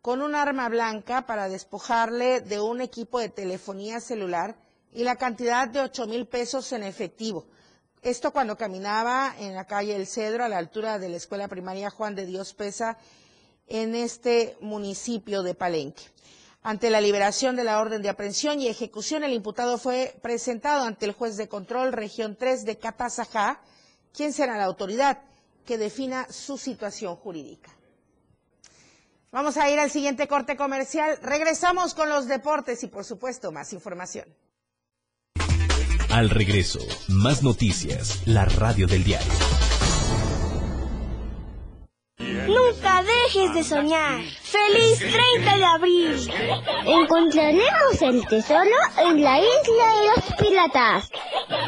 [0.00, 4.56] con un arma blanca para despojarle de un equipo de telefonía celular
[4.92, 7.46] y la cantidad de ocho mil pesos en efectivo.
[8.02, 11.90] Esto cuando caminaba en la calle El Cedro, a la altura de la escuela primaria
[11.90, 12.98] Juan de Dios Pesa,
[13.68, 16.02] en este municipio de Palenque.
[16.64, 21.06] Ante la liberación de la orden de aprehensión y ejecución, el imputado fue presentado ante
[21.06, 23.60] el juez de control región 3 de Catazajá,
[24.14, 25.22] quien será la autoridad
[25.64, 27.70] que defina su situación jurídica.
[29.30, 31.18] Vamos a ir al siguiente corte comercial.
[31.22, 34.26] Regresamos con los deportes y, por supuesto, más información.
[36.10, 39.32] Al regreso, más noticias, la radio del diario.
[42.46, 44.20] Nunca dejes de soñar.
[44.42, 46.30] ¡Feliz 30 de abril!
[46.84, 51.10] Encontraremos el tesoro en la isla de los piratas.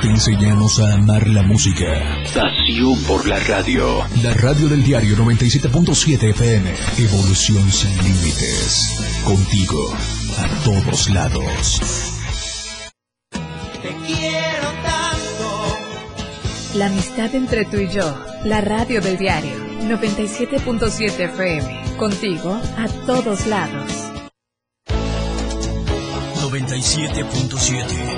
[0.00, 1.84] Te enseñamos a amar la música.
[2.32, 4.04] Pasión por la radio.
[4.22, 6.72] La radio del diario 97.7 FM.
[6.98, 9.22] Evolución sin límites.
[9.24, 9.92] Contigo,
[10.38, 12.12] a todos lados.
[13.82, 15.78] Te quiero tanto.
[16.74, 18.24] La amistad entre tú y yo.
[18.44, 21.96] La radio del diario 97.7 FM.
[21.96, 23.90] Contigo a todos lados.
[26.40, 28.17] 97.7.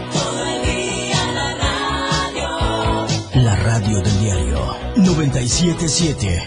[3.91, 6.47] radio del diario 977.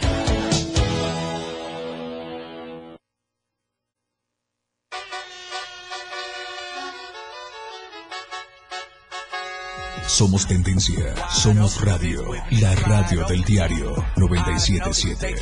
[10.08, 12.24] Somos tendencia, somos radio,
[12.62, 15.36] la radio del diario 977.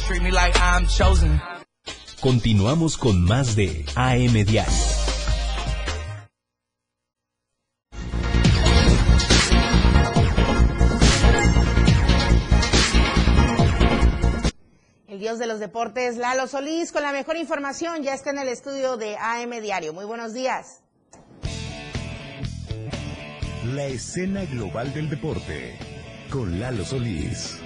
[2.20, 5.11] Continuamos con más de AM Diario.
[15.22, 18.98] Dios de los deportes, Lalo Solís, con la mejor información, ya está en el estudio
[18.98, 19.94] de AM Diario.
[19.94, 20.82] Muy buenos días.
[23.64, 25.78] La escena global del deporte
[26.32, 27.60] con Lalo Solís.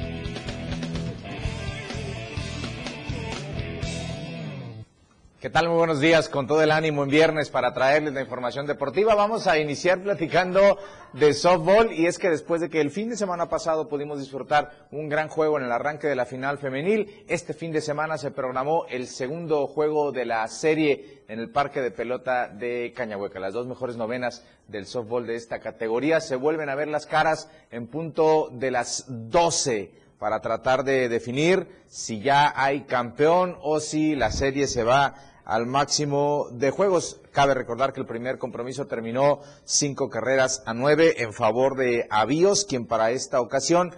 [5.46, 5.68] ¿Qué tal?
[5.68, 9.14] Muy buenos días, con todo el ánimo en viernes para traerles la información deportiva.
[9.14, 10.80] Vamos a iniciar platicando
[11.14, 14.88] de softball y es que después de que el fin de semana pasado pudimos disfrutar
[14.90, 18.32] un gran juego en el arranque de la final femenil, este fin de semana se
[18.32, 23.40] programó el segundo juego de la serie en el parque de pelota de Cañahueca.
[23.40, 27.52] Las dos mejores novenas del softball de esta categoría se vuelven a ver las caras
[27.70, 34.16] en punto de las 12 para tratar de definir si ya hay campeón o si
[34.16, 35.14] la serie se va
[35.46, 37.22] al máximo de juegos.
[37.32, 42.66] Cabe recordar que el primer compromiso terminó cinco carreras a nueve en favor de Avíos,
[42.66, 43.96] quien para esta ocasión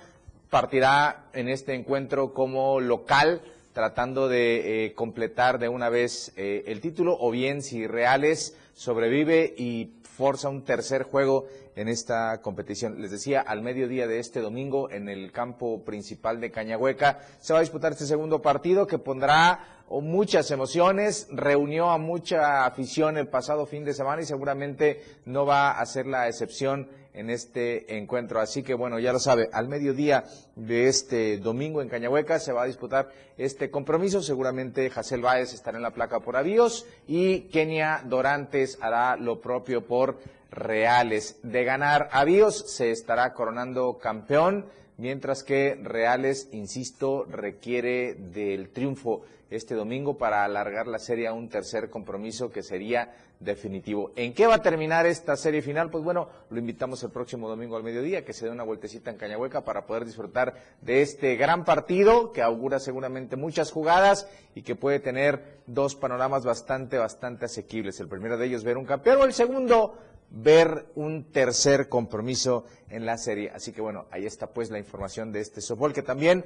[0.50, 3.42] partirá en este encuentro como local
[3.74, 9.54] tratando de eh, completar de una vez eh, el título o bien si Reales sobrevive
[9.56, 11.46] y forza un tercer juego
[11.76, 13.00] en esta competición.
[13.00, 17.60] Les decía, al mediodía de este domingo en el campo principal de Cañahueca se va
[17.60, 23.66] a disputar este segundo partido que pondrá muchas emociones, reunió a mucha afición el pasado
[23.66, 28.40] fin de semana y seguramente no va a ser la excepción en este encuentro.
[28.40, 30.26] Así que bueno, ya lo sabe, al mediodía
[30.56, 34.22] de este domingo en Cañahueca se va a disputar este compromiso.
[34.22, 39.86] Seguramente Jacel Báez estará en la placa por avíos y Kenia Dorantes hará lo propio
[39.86, 40.18] por
[40.52, 41.40] Reales.
[41.44, 44.66] De ganar avíos se estará coronando campeón,
[44.98, 51.50] mientras que Reales, insisto, requiere del triunfo este domingo para alargar la serie a un
[51.50, 54.12] tercer compromiso que sería definitivo.
[54.16, 55.90] ¿En qué va a terminar esta serie final?
[55.90, 59.18] Pues bueno, lo invitamos el próximo domingo al mediodía, que se dé una vueltecita en
[59.18, 64.76] Cañahueca para poder disfrutar de este gran partido que augura seguramente muchas jugadas y que
[64.76, 68.00] puede tener dos panoramas bastante, bastante asequibles.
[68.00, 69.98] El primero de ellos ver un campeón el segundo
[70.30, 73.52] ver un tercer compromiso en la serie.
[73.54, 76.46] Así que bueno, ahí está pues la información de este softball que también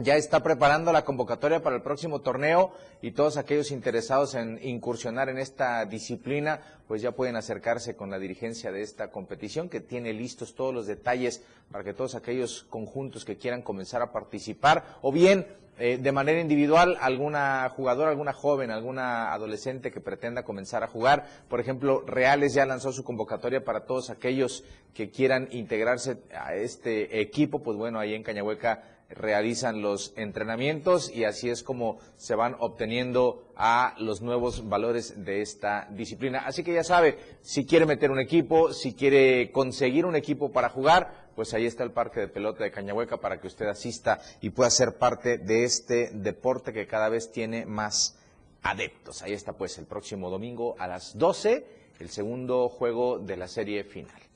[0.00, 2.72] ya está preparando la convocatoria para el próximo torneo
[3.02, 8.18] y todos aquellos interesados en incursionar en esta disciplina, pues ya pueden acercarse con la
[8.18, 13.24] dirigencia de esta competición que tiene listos todos los detalles para que todos aquellos conjuntos
[13.24, 15.46] que quieran comenzar a participar o bien
[15.80, 21.26] eh, de manera individual alguna jugadora, alguna joven, alguna adolescente que pretenda comenzar a jugar.
[21.48, 27.20] Por ejemplo, Reales ya lanzó su convocatoria para todos aquellos que quieran integrarse a este
[27.20, 32.56] equipo, pues bueno, ahí en Cañahueca realizan los entrenamientos y así es como se van
[32.58, 36.40] obteniendo a los nuevos valores de esta disciplina.
[36.46, 40.68] Así que ya sabe, si quiere meter un equipo, si quiere conseguir un equipo para
[40.68, 44.50] jugar, pues ahí está el parque de pelota de Cañahueca para que usted asista y
[44.50, 48.18] pueda ser parte de este deporte que cada vez tiene más
[48.62, 49.22] adeptos.
[49.22, 51.66] Ahí está pues el próximo domingo a las 12,
[52.00, 54.27] el segundo juego de la serie final.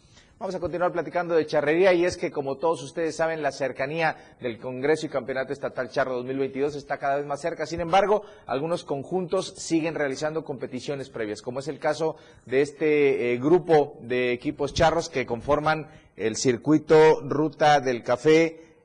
[0.43, 4.34] Vamos a continuar platicando de charrería y es que como todos ustedes saben la cercanía
[4.40, 7.64] del Congreso y Campeonato Estatal Charro 2022 está cada vez más cerca.
[7.64, 13.38] Sin embargo, algunos conjuntos siguen realizando competiciones previas, como es el caso de este eh,
[13.38, 15.86] grupo de equipos charros que conforman
[16.16, 18.82] el circuito Ruta del Café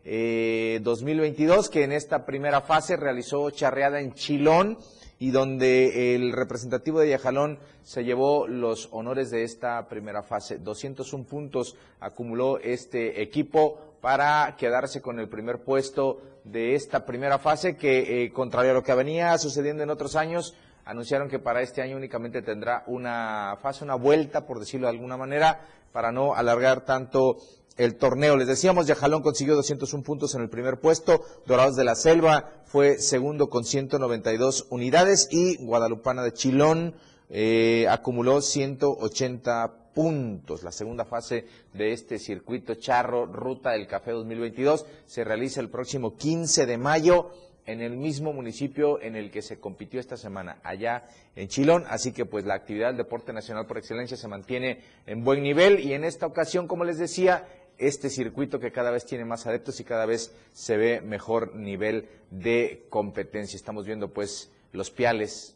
[0.79, 4.77] 2022, eh, que en esta primera fase realizó charreada en Chilón
[5.19, 10.59] y donde el representativo de Yajalón se llevó los honores de esta primera fase.
[10.59, 17.75] 201 puntos acumuló este equipo para quedarse con el primer puesto de esta primera fase
[17.75, 20.55] que, eh, contrario a lo que venía sucediendo en otros años,
[20.85, 25.17] anunciaron que para este año únicamente tendrá una fase, una vuelta, por decirlo de alguna
[25.17, 25.59] manera,
[25.91, 27.37] para no alargar tanto
[27.77, 28.35] el torneo.
[28.37, 32.99] Les decíamos, Yajalón consiguió 201 puntos en el primer puesto, Dorados de la Selva fue
[32.99, 36.95] segundo con 192 unidades y Guadalupana de Chilón
[37.29, 40.63] eh, acumuló 180 puntos.
[40.63, 46.15] La segunda fase de este circuito charro Ruta del Café 2022 se realiza el próximo
[46.15, 47.31] 15 de mayo
[47.65, 51.03] en el mismo municipio en el que se compitió esta semana, allá
[51.35, 51.83] en Chilón.
[51.89, 55.81] Así que pues la actividad del deporte nacional por excelencia se mantiene en buen nivel
[55.81, 57.45] y en esta ocasión, como les decía,
[57.77, 62.09] este circuito que cada vez tiene más adeptos y cada vez se ve mejor nivel
[62.31, 63.55] de competencia.
[63.55, 65.55] Estamos viendo pues los piales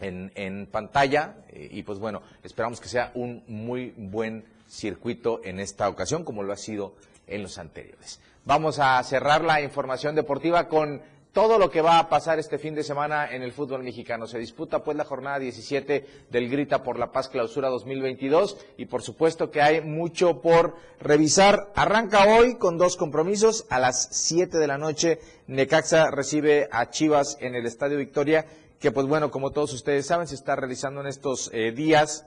[0.00, 5.88] en, pantalla eh, y pues bueno, esperamos que sea un muy buen circuito en esta
[5.88, 6.94] ocasión como lo ha sido
[7.26, 8.20] en los anteriores.
[8.44, 11.02] Vamos a cerrar la información deportiva con
[11.32, 14.26] todo lo que va a pasar este fin de semana en el fútbol mexicano.
[14.26, 19.02] Se disputa pues la jornada 17 del Grita por la Paz Clausura 2022 y por
[19.02, 21.70] supuesto que hay mucho por revisar.
[21.76, 23.66] Arranca hoy con dos compromisos.
[23.70, 28.46] A las 7 de la noche Necaxa recibe a Chivas en el Estadio Victoria,
[28.80, 32.26] que pues bueno, como todos ustedes saben, se está realizando en estos eh, días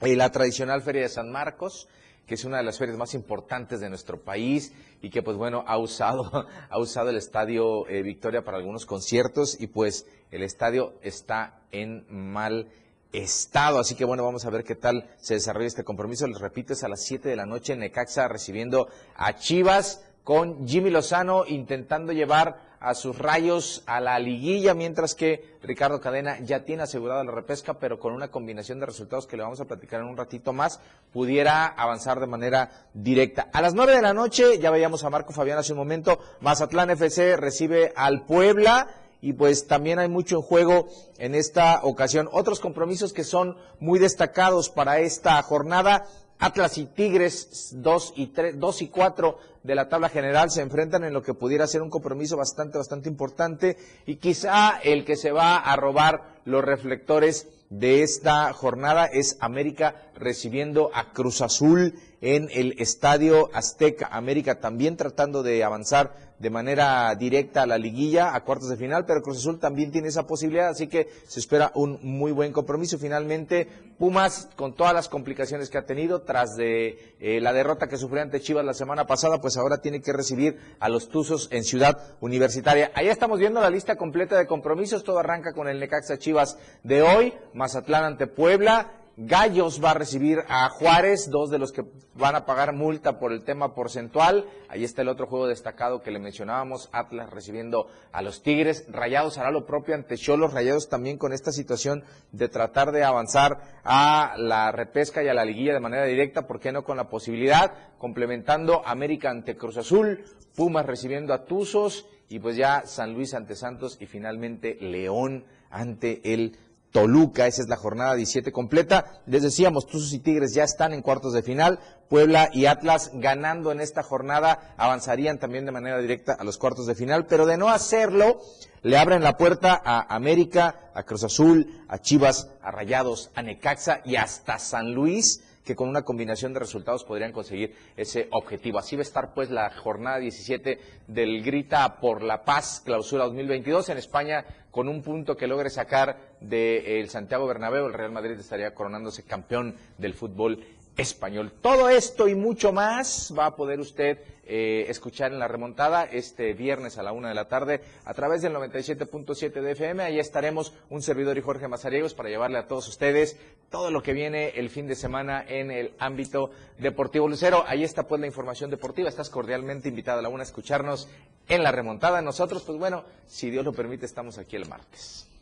[0.00, 1.88] eh, la tradicional Feria de San Marcos
[2.26, 4.72] que es una de las ferias más importantes de nuestro país
[5.02, 9.60] y que pues bueno ha usado ha usado el estadio eh, Victoria para algunos conciertos
[9.60, 12.68] y pues el estadio está en mal
[13.12, 13.78] estado.
[13.78, 16.26] Así que bueno, vamos a ver qué tal se desarrolla este compromiso.
[16.26, 20.66] Les repito, es a las 7 de la noche en Necaxa recibiendo a Chivas con
[20.66, 26.64] Jimmy Lozano intentando llevar a sus rayos a la liguilla, mientras que Ricardo Cadena ya
[26.64, 30.00] tiene asegurada la repesca, pero con una combinación de resultados que le vamos a platicar
[30.00, 30.80] en un ratito más,
[31.12, 33.48] pudiera avanzar de manera directa.
[33.52, 36.90] A las nueve de la noche, ya veíamos a Marco Fabián hace un momento, Mazatlán
[36.90, 38.88] FC recibe al Puebla
[39.24, 42.28] y pues también hay mucho en juego en esta ocasión.
[42.30, 46.04] Otros compromisos que son muy destacados para esta jornada.
[46.44, 51.02] Atlas y Tigres 2 y 3, 2 y 4 de la tabla general se enfrentan
[51.02, 55.32] en lo que pudiera ser un compromiso bastante bastante importante y quizá el que se
[55.32, 62.50] va a robar los reflectores de esta jornada es América recibiendo a Cruz Azul en
[62.52, 64.08] el Estadio Azteca.
[64.12, 69.06] América también tratando de avanzar de manera directa a la liguilla, a cuartos de final,
[69.06, 72.98] pero Cruz Azul también tiene esa posibilidad, así que se espera un muy buen compromiso.
[72.98, 73.66] Finalmente,
[73.98, 78.20] Pumas, con todas las complicaciones que ha tenido tras de eh, la derrota que sufrió
[78.20, 82.14] ante Chivas la semana pasada, pues ahora tiene que recibir a los Tuzos en Ciudad
[82.20, 82.92] Universitaria.
[82.94, 87.00] Ahí estamos viendo la lista completa de compromisos, todo arranca con el Necaxa Chivas de
[87.00, 91.84] hoy, Mazatlán ante Puebla, Gallos va a recibir a Juárez, dos de los que
[92.14, 94.44] van a pagar multa por el tema porcentual.
[94.68, 98.84] Ahí está el otro juego destacado que le mencionábamos, Atlas recibiendo a los Tigres.
[98.88, 102.02] Rayados hará lo propio ante Cholos, Rayados también con esta situación
[102.32, 106.58] de tratar de avanzar a la repesca y a la liguilla de manera directa, ¿por
[106.58, 107.72] qué no con la posibilidad?
[107.98, 110.24] Complementando América ante Cruz Azul,
[110.56, 116.32] Pumas recibiendo a Tuzos y pues ya San Luis ante Santos y finalmente León ante
[116.32, 116.56] el
[116.94, 119.20] Toluca, esa es la jornada 17 completa.
[119.26, 121.80] Les decíamos, Tuzos y Tigres ya están en cuartos de final.
[122.08, 126.86] Puebla y Atlas ganando en esta jornada avanzarían también de manera directa a los cuartos
[126.86, 128.40] de final, pero de no hacerlo,
[128.82, 134.00] le abren la puerta a América, a Cruz Azul, a Chivas, a Rayados, a Necaxa
[134.04, 138.78] y hasta San Luis que con una combinación de resultados podrían conseguir ese objetivo.
[138.78, 143.88] Así va a estar pues la jornada 17 del Grita por la Paz Clausura 2022
[143.88, 148.74] en España con un punto que logre sacar del Santiago Bernabéu, el Real Madrid estaría
[148.74, 150.58] coronándose campeón del fútbol
[150.96, 151.52] español.
[151.60, 156.52] Todo esto y mucho más va a poder usted eh, escuchar en la remontada este
[156.52, 160.02] viernes a la una de la tarde a través del 97.7 de FM.
[160.02, 163.38] Ahí estaremos un servidor y Jorge Mazariegos para llevarle a todos ustedes
[163.70, 167.64] todo lo que viene el fin de semana en el ámbito deportivo Lucero.
[167.66, 169.08] Ahí está pues la información deportiva.
[169.08, 171.08] Estás cordialmente invitada a la una a escucharnos
[171.48, 172.22] en la remontada.
[172.22, 175.33] Nosotros, pues bueno, si Dios lo permite, estamos aquí el martes.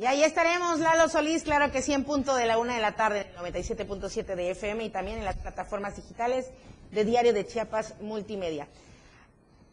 [0.00, 2.94] Y ahí estaremos, Lalo Solís, claro que sí, en punto de la una de la
[2.94, 6.46] tarde, 97.7 de FM y también en las plataformas digitales
[6.92, 8.68] de Diario de Chiapas Multimedia.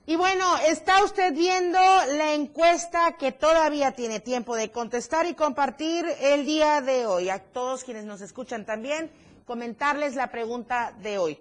[0.07, 6.07] Y bueno, está usted viendo la encuesta que todavía tiene tiempo de contestar y compartir
[6.19, 7.29] el día de hoy.
[7.29, 9.11] A todos quienes nos escuchan también,
[9.45, 11.39] comentarles la pregunta de hoy.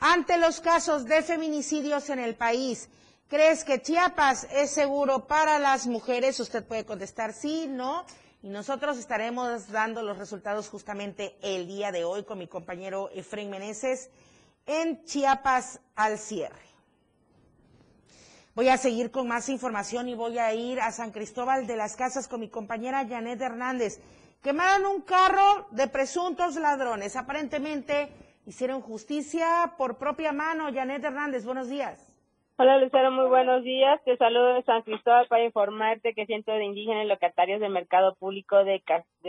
[0.00, 2.88] Ante los casos de feminicidios en el país,
[3.28, 6.40] ¿crees que Chiapas es seguro para las mujeres?
[6.40, 8.06] Usted puede contestar sí, no
[8.42, 13.50] y nosotros estaremos dando los resultados justamente el día de hoy con mi compañero Efraín
[13.50, 14.10] Meneses
[14.66, 16.72] en Chiapas al cierre.
[18.54, 21.96] Voy a seguir con más información y voy a ir a San Cristóbal de las
[21.96, 24.00] Casas con mi compañera Janet Hernández.
[24.42, 27.16] Quemaron un carro de presuntos ladrones.
[27.16, 28.12] Aparentemente
[28.44, 30.72] hicieron justicia por propia mano.
[30.74, 32.11] Janet Hernández, buenos días.
[32.58, 33.98] Hola Lucero, muy buenos días.
[34.04, 38.62] Te saludo de San Cristóbal para informarte que cientos de indígenas locatarios del mercado público
[38.62, 38.82] de,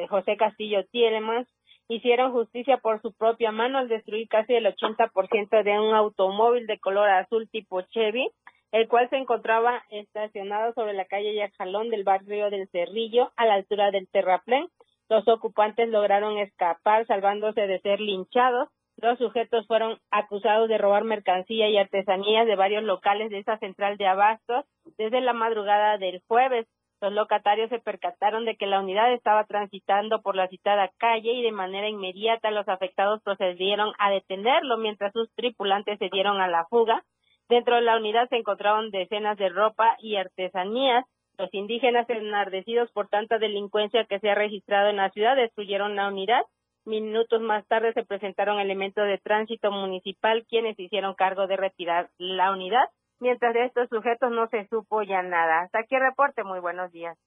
[0.09, 1.47] José Castillo Tielemans
[1.87, 6.79] hicieron justicia por su propia mano al destruir casi el 80% de un automóvil de
[6.79, 8.29] color azul tipo Chevy,
[8.73, 13.53] el cual se encontraba estacionado sobre la calle Yajalón del barrio del Cerrillo a la
[13.53, 14.67] altura del terraplén.
[15.07, 18.67] Los ocupantes lograron escapar salvándose de ser linchados
[19.03, 23.97] Dos sujetos fueron acusados de robar mercancía y artesanías de varios locales de esa central
[23.97, 24.63] de abastos
[24.97, 26.67] desde la madrugada del jueves.
[27.01, 31.43] Los locatarios se percataron de que la unidad estaba transitando por la citada calle y
[31.43, 36.63] de manera inmediata los afectados procedieron a detenerlo mientras sus tripulantes se dieron a la
[36.69, 37.03] fuga.
[37.49, 41.03] Dentro de la unidad se encontraron decenas de ropa y artesanías.
[41.37, 46.07] Los indígenas enardecidos por tanta delincuencia que se ha registrado en la ciudad destruyeron la
[46.07, 46.43] unidad
[46.85, 52.51] Minutos más tarde se presentaron elementos de tránsito municipal quienes hicieron cargo de retirar la
[52.51, 52.83] unidad.
[53.19, 55.61] Mientras de estos sujetos no se supo ya nada.
[55.61, 56.43] Hasta aquí el reporte.
[56.43, 57.17] Muy buenos días.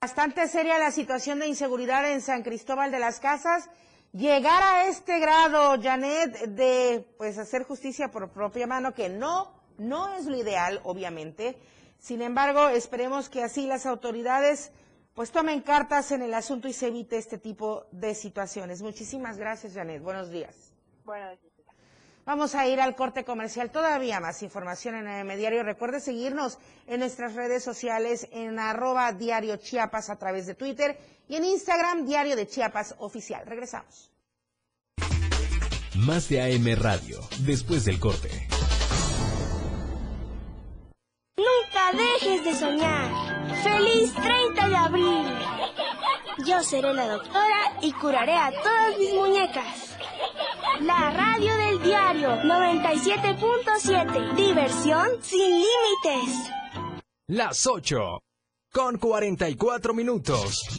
[0.00, 3.68] Bastante seria la situación de inseguridad en San Cristóbal de las Casas.
[4.12, 10.12] Llegar a este grado, Janet, de pues hacer justicia por propia mano, que no, no
[10.14, 11.56] es lo ideal, obviamente.
[11.98, 14.72] Sin embargo, esperemos que así las autoridades
[15.14, 18.82] pues tomen cartas en el asunto y se evite este tipo de situaciones.
[18.82, 20.02] Muchísimas gracias, Janet.
[20.02, 20.72] Buenos días.
[21.04, 21.52] Buenos días.
[22.24, 23.70] Vamos a ir al corte comercial.
[23.70, 25.64] Todavía más información en el Diario.
[25.64, 30.96] Recuerde seguirnos en nuestras redes sociales en arroba diario Chiapas a través de Twitter
[31.28, 33.44] y en Instagram Diario de Chiapas Oficial.
[33.44, 34.10] Regresamos.
[35.96, 38.48] Más de AM Radio, después del corte.
[41.36, 43.10] Nunca dejes de soñar.
[43.62, 45.24] ¡Feliz 30 de abril!
[46.46, 49.96] Yo seré la doctora y curaré a todas mis muñecas.
[50.80, 54.34] La radio del diario 97.7.
[54.34, 56.50] Diversión sin límites.
[57.28, 58.20] Las 8.
[58.70, 60.78] Con 44 minutos.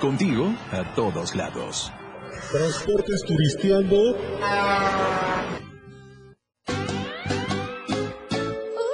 [0.00, 1.92] Contigo a todos lados.
[2.52, 4.16] Transportes turisteando.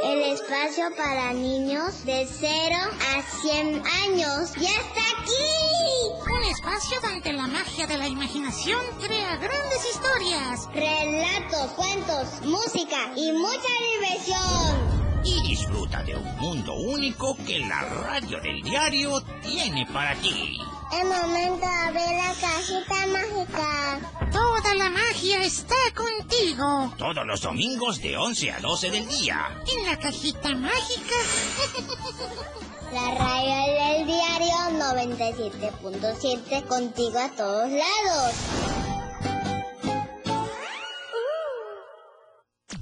[0.02, 2.76] El espacio para niños de 0
[3.16, 6.32] a 100 años ya está aquí.
[6.32, 10.68] Un espacio donde la magia de la imaginación crea grandes historias.
[10.72, 15.22] Relatos, cuentos, música y mucha diversión.
[15.22, 20.60] Y disfruta de un mundo único que la radio del diario tiene para ti.
[20.96, 24.00] Es momento de abrir la cajita mágica.
[24.30, 26.94] Toda la magia está contigo.
[26.96, 29.60] Todos los domingos de 11 a 12 del día.
[29.72, 31.16] En la cajita mágica.
[32.92, 33.56] La radio
[33.96, 38.34] del diario 97.7 contigo a todos lados.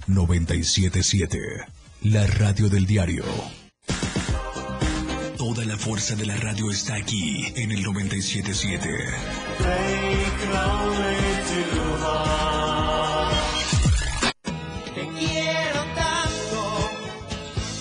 [0.07, 1.39] 977.
[2.03, 3.25] La radio del diario.
[5.55, 8.89] Toda la fuerza de la radio está aquí en el 977.
[14.95, 16.91] Te quiero tanto.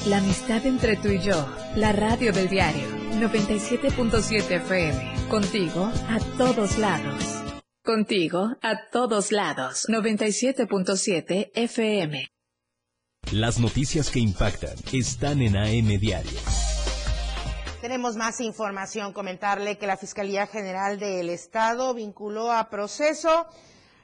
[0.07, 1.47] La amistad entre tú y yo.
[1.78, 5.30] La radio del diario 97.7 FM.
[5.30, 7.24] Contigo a todos lados.
[7.86, 9.86] Contigo a todos lados.
[9.88, 12.28] 97.7 FM.
[13.32, 16.38] Las noticias que impactan están en AM Diario.
[17.82, 19.11] Tenemos más información.
[19.11, 23.47] Comentarle que la Fiscalía General del Estado vinculó a proceso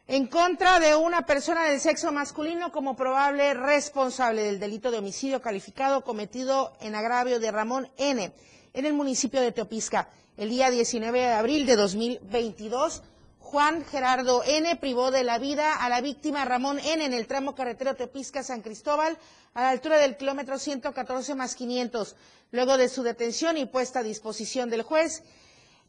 [0.08, 5.44] en contra de una persona del sexo masculino como probable responsable del delito de homicidio
[5.44, 8.34] calificado cometido en agravio de Ramón N.
[8.74, 10.10] en el municipio de Teopisca.
[10.38, 13.04] El día 19 de abril de 2022,
[13.40, 14.76] Juan Gerardo N.
[14.78, 17.06] privó de la vida a la víctima Ramón N.
[17.06, 19.20] en el tramo carretero Teopisca-San Cristóbal
[19.54, 22.16] a la altura del kilómetro 114 más 500.
[22.52, 25.24] Luego de su detención y puesta a disposición del juez,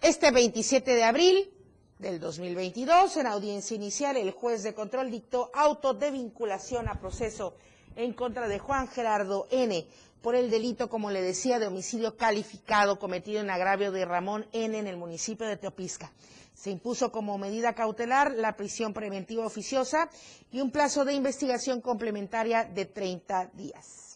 [0.00, 1.50] este 27 de abril
[1.98, 7.54] del 2022, en audiencia inicial, el juez de control dictó auto de vinculación a proceso
[7.96, 9.86] en contra de Juan Gerardo N.
[10.22, 14.76] por el delito, como le decía, de homicidio calificado cometido en agravio de Ramón N.
[14.78, 16.12] en el municipio de Teopisca.
[16.54, 20.10] Se impuso como medida cautelar la prisión preventiva oficiosa
[20.50, 24.07] y un plazo de investigación complementaria de 30 días.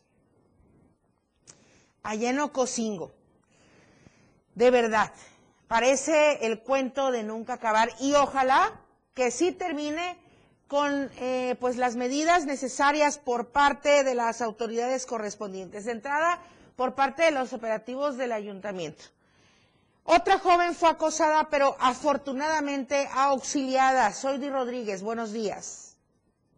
[2.02, 3.12] Allá en Ocosingo,
[4.54, 5.12] de verdad,
[5.68, 8.80] parece el cuento de nunca acabar y ojalá
[9.14, 10.18] que sí termine
[10.68, 15.84] con eh, pues las medidas necesarias por parte de las autoridades correspondientes.
[15.84, 16.40] De entrada,
[16.76, 19.04] por parte de los operativos del ayuntamiento.
[20.04, 24.12] Otra joven fue acosada, pero afortunadamente auxiliada.
[24.12, 25.91] Soy Di Rodríguez, buenos días.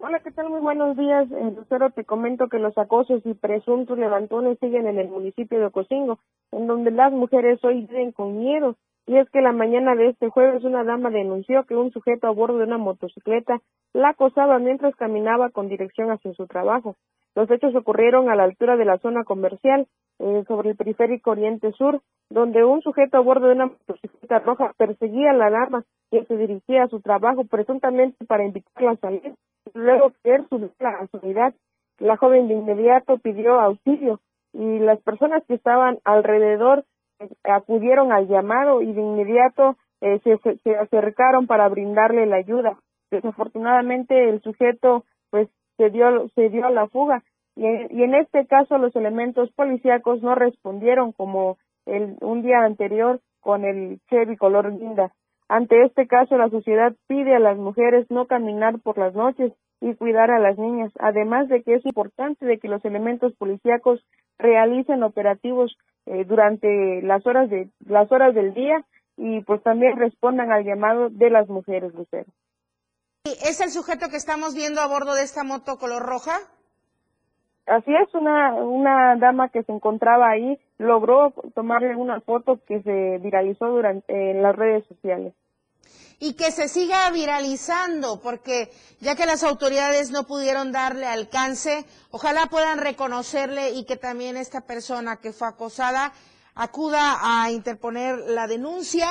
[0.06, 0.50] Hola, ¿qué tal?
[0.50, 1.88] Muy buenos días, eh, Lucero.
[1.88, 6.18] Te comento que los acosos y presuntos levantones siguen en el municipio de Ocosingo,
[6.52, 8.76] en donde las mujeres hoy viven con miedo.
[9.06, 12.32] Y es que la mañana de este jueves una dama denunció que un sujeto a
[12.32, 13.62] bordo de una motocicleta
[13.94, 16.96] la acosaba mientras caminaba con dirección hacia su trabajo.
[17.34, 19.86] Los hechos ocurrieron a la altura de la zona comercial,
[20.20, 24.72] eh, sobre el periférico Oriente Sur, donde un sujeto a bordo de una motocicleta roja
[24.76, 29.34] perseguía la dama que se dirigía a su trabajo presuntamente para invitarla a salir.
[29.74, 31.54] Luego querer subir a la unidad,
[31.98, 34.20] la joven de inmediato pidió auxilio.
[34.52, 36.84] y las personas que estaban alrededor
[37.18, 42.78] eh, acudieron al llamado y de inmediato eh, se, se acercaron para brindarle la ayuda.
[43.10, 45.04] Desafortunadamente el sujeto
[45.76, 47.22] se dio se dio la fuga
[47.56, 52.64] y en, y en este caso los elementos policíacos no respondieron como el, un día
[52.64, 55.12] anterior con el Chevy color guinda.
[55.48, 59.94] Ante este caso, la sociedad pide a las mujeres no caminar por las noches y
[59.94, 64.02] cuidar a las niñas, además de que es importante de que los elementos policíacos
[64.38, 68.84] realicen operativos eh, durante las horas de las horas del día
[69.16, 72.30] y pues también respondan al llamado de las mujeres, Lucero.
[73.24, 76.38] ¿Es el sujeto que estamos viendo a bordo de esta moto color roja?
[77.64, 83.16] Así es, una, una dama que se encontraba ahí logró tomarle una foto que se
[83.22, 85.32] viralizó durante en las redes sociales.
[86.18, 88.70] Y que se siga viralizando, porque
[89.00, 94.66] ya que las autoridades no pudieron darle alcance, ojalá puedan reconocerle y que también esta
[94.66, 96.12] persona que fue acosada
[96.54, 99.08] acuda a interponer la denuncia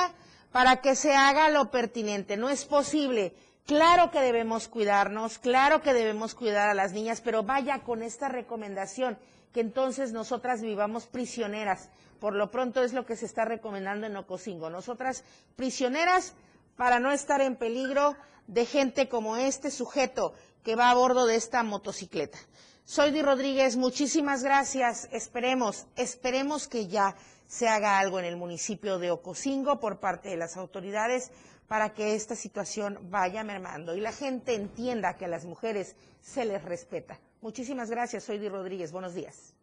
[0.52, 2.38] para que se haga lo pertinente.
[2.38, 3.34] No es posible
[3.66, 8.28] Claro que debemos cuidarnos, claro que debemos cuidar a las niñas, pero vaya con esta
[8.28, 9.18] recomendación,
[9.54, 11.90] que entonces nosotras vivamos prisioneras.
[12.20, 14.70] Por lo pronto es lo que se está recomendando en Ocosingo.
[14.70, 15.24] Nosotras
[15.56, 16.34] prisioneras
[16.76, 20.34] para no estar en peligro de gente como este sujeto
[20.64, 22.38] que va a bordo de esta motocicleta.
[22.84, 25.08] Soy Di Rodríguez, muchísimas gracias.
[25.14, 27.16] Esperemos, esperemos que ya
[27.48, 31.32] se haga algo en el municipio de Ocosingo por parte de las autoridades
[31.74, 36.46] para que esta situación vaya mermando y la gente entienda que a las mujeres se
[36.46, 37.20] les respeta.
[37.42, 38.92] Muchísimas gracias, soy Di Rodríguez.
[38.92, 39.56] Buenos días.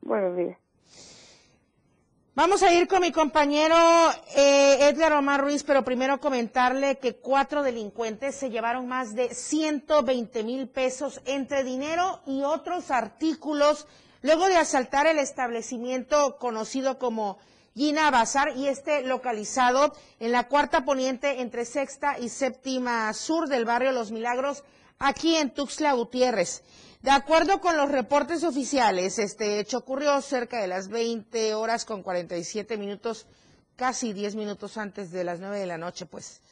[0.00, 0.56] Buenos días.
[2.34, 3.76] Vamos a ir con mi compañero
[4.34, 10.44] eh, Edgar Omar Ruiz, pero primero comentarle que cuatro delincuentes se llevaron más de 120
[10.44, 13.86] mil pesos entre dinero y otros artículos
[14.22, 17.36] luego de asaltar el establecimiento conocido como
[17.74, 23.64] Gina Bazar y este localizado en la cuarta poniente entre sexta y séptima sur del
[23.64, 24.62] barrio Los Milagros,
[24.98, 26.62] aquí en Tuxtla Gutiérrez.
[27.00, 32.02] De acuerdo con los reportes oficiales, este hecho ocurrió cerca de las 20 horas con
[32.02, 33.26] 47 minutos,
[33.74, 36.42] casi 10 minutos antes de las 9 de la noche, pues.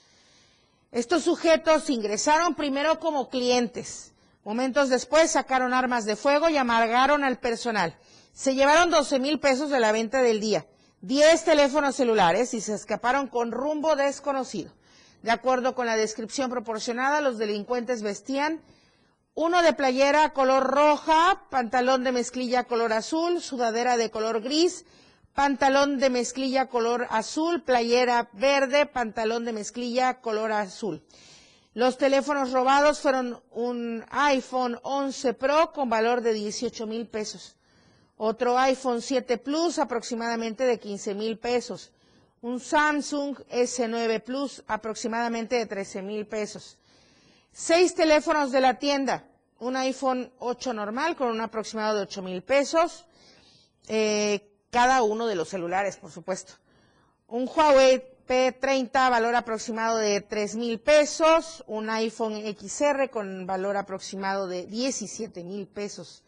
[0.91, 4.13] Estos sujetos ingresaron primero como clientes.
[4.43, 7.95] Momentos después sacaron armas de fuego y amargaron al personal.
[8.33, 10.67] Se llevaron 12 mil pesos de la venta del día.
[11.03, 14.71] 10 teléfonos celulares y se escaparon con rumbo desconocido.
[15.23, 18.61] De acuerdo con la descripción proporcionada, los delincuentes vestían
[19.35, 24.85] uno de playera color roja, pantalón de mezclilla color azul, sudadera de color gris,
[25.35, 31.03] pantalón de mezclilla color azul, playera verde, pantalón de mezclilla color azul.
[31.73, 37.57] Los teléfonos robados fueron un iPhone 11 Pro con valor de 18 mil pesos
[38.23, 41.91] otro iPhone 7 Plus aproximadamente de 15 mil pesos,
[42.43, 46.77] un Samsung S9 Plus aproximadamente de 13 mil pesos,
[47.51, 49.25] seis teléfonos de la tienda,
[49.59, 53.07] un iPhone 8 normal con un aproximado de 8 mil pesos,
[53.89, 56.53] eh, cada uno de los celulares, por supuesto,
[57.27, 64.47] un Huawei P30 valor aproximado de 3 mil pesos, un iPhone XR con valor aproximado
[64.47, 66.23] de 17 mil pesos,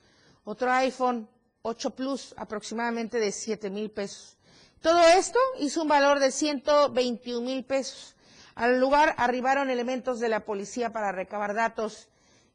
[0.45, 1.28] otro iPhone
[1.63, 4.37] 8 Plus, aproximadamente de 7 mil pesos.
[4.81, 8.17] Todo esto hizo un valor de 121 mil pesos.
[8.55, 12.09] Al lugar arribaron elementos de la policía para recabar datos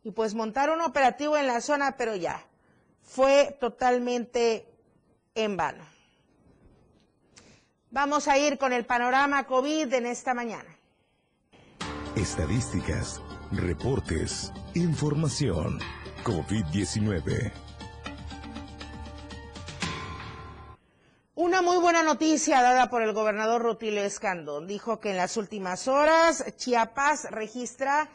[0.04, 2.46] y pues montar un operativo en la zona, pero ya,
[3.02, 4.68] fue totalmente
[5.36, 5.84] en vano.
[7.92, 10.78] Vamos a ir con el panorama COVID en esta mañana.
[12.16, 15.80] Estadísticas, reportes, información.
[16.24, 17.67] COVID-19.
[21.38, 24.66] Una muy buena noticia dada por el gobernador Rutilio Escandón.
[24.66, 28.10] Dijo que en las últimas horas Chiapas registra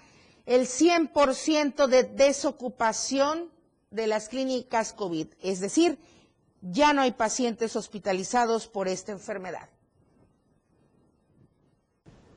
[0.44, 3.48] el 100% de desocupación
[3.92, 5.28] de las clínicas COVID.
[5.40, 6.00] Es decir,
[6.62, 9.68] ya no hay pacientes hospitalizados por esta enfermedad.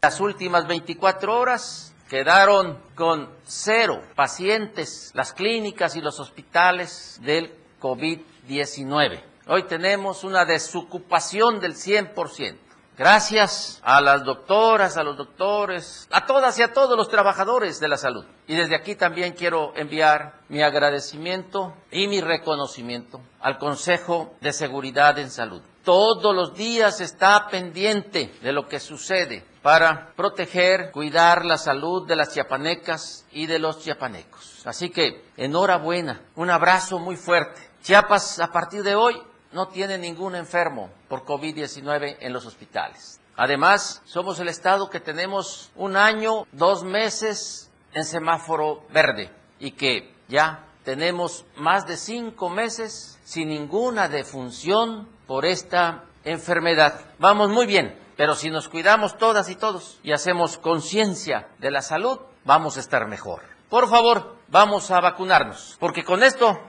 [0.03, 9.34] Las últimas 24 horas quedaron con cero pacientes las clínicas y los hospitales del COVID-19.
[9.47, 12.57] Hoy tenemos una desocupación del 100%.
[12.97, 17.87] Gracias a las doctoras, a los doctores, a todas y a todos los trabajadores de
[17.87, 18.25] la salud.
[18.47, 25.19] Y desde aquí también quiero enviar mi agradecimiento y mi reconocimiento al Consejo de Seguridad
[25.19, 31.57] en Salud todos los días está pendiente de lo que sucede para proteger, cuidar la
[31.57, 34.63] salud de las chiapanecas y de los chiapanecos.
[34.65, 37.61] Así que enhorabuena, un abrazo muy fuerte.
[37.83, 39.21] Chiapas a partir de hoy
[39.55, 43.21] no tiene ningún enfermo por COVID-19 en los hospitales.
[43.37, 50.13] Además, somos el estado que tenemos un año, dos meses en semáforo verde y que
[50.27, 56.99] ya tenemos más de cinco meses sin ninguna defunción por esta enfermedad.
[57.17, 61.81] Vamos muy bien, pero si nos cuidamos todas y todos y hacemos conciencia de la
[61.81, 63.41] salud, vamos a estar mejor.
[63.69, 66.59] Por favor, vamos a vacunarnos, porque con esto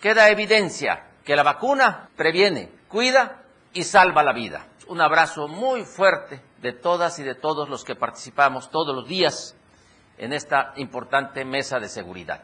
[0.00, 4.66] queda evidencia que la vacuna previene, cuida y salva la vida.
[4.88, 9.54] Un abrazo muy fuerte de todas y de todos los que participamos todos los días
[10.18, 12.42] en esta importante mesa de seguridad.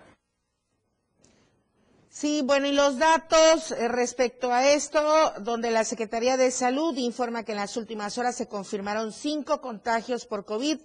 [2.09, 7.43] Sí, bueno, y los datos eh, respecto a esto, donde la Secretaría de Salud informa
[7.43, 10.79] que en las últimas horas se confirmaron cinco contagios por COVID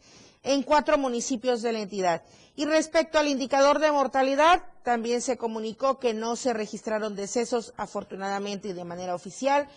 [0.43, 2.23] en cuatro municipios de la entidad.
[2.55, 8.69] Y respecto al indicador de mortalidad, también se comunicó que no se registraron decesos, afortunadamente
[8.69, 9.67] y de manera oficial,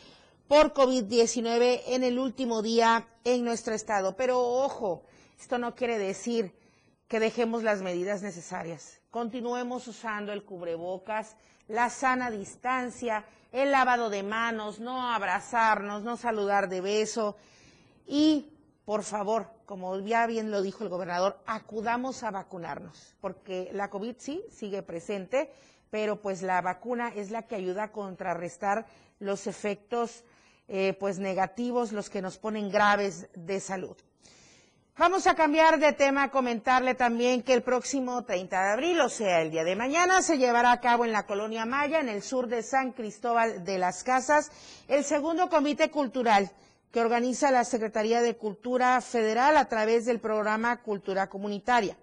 [0.49, 4.17] por COVID-19 en el último día en nuestro estado.
[4.17, 5.03] Pero ojo,
[5.39, 6.55] esto no quiere decir
[7.09, 9.01] que dejemos las medidas necesarias.
[9.11, 11.37] Continuemos usando el cubrebocas,
[11.69, 17.37] la sana distancia, el lavado de manos, no abrazarnos, no saludar de beso
[18.07, 18.51] y,
[18.85, 24.17] por favor, como ya bien lo dijo el gobernador, acudamos a vacunarnos, porque la COVID
[24.19, 25.51] sí sigue presente,
[25.91, 28.87] pero pues la vacuna es la que ayuda a contrarrestar
[29.19, 30.25] los efectos
[30.69, 33.97] eh, pues negativos, los que nos ponen graves de salud.
[34.97, 39.43] Vamos a cambiar de tema, comentarle también que el próximo 30 de abril, o sea,
[39.43, 42.47] el día de mañana, se llevará a cabo en la colonia Maya, en el sur
[42.47, 44.53] de San Cristóbal de las Casas,
[44.87, 46.53] el segundo comité cultural
[46.95, 51.97] que organiza la Secretaría de Cultura Federal a través del programa Cultura Comunitaria.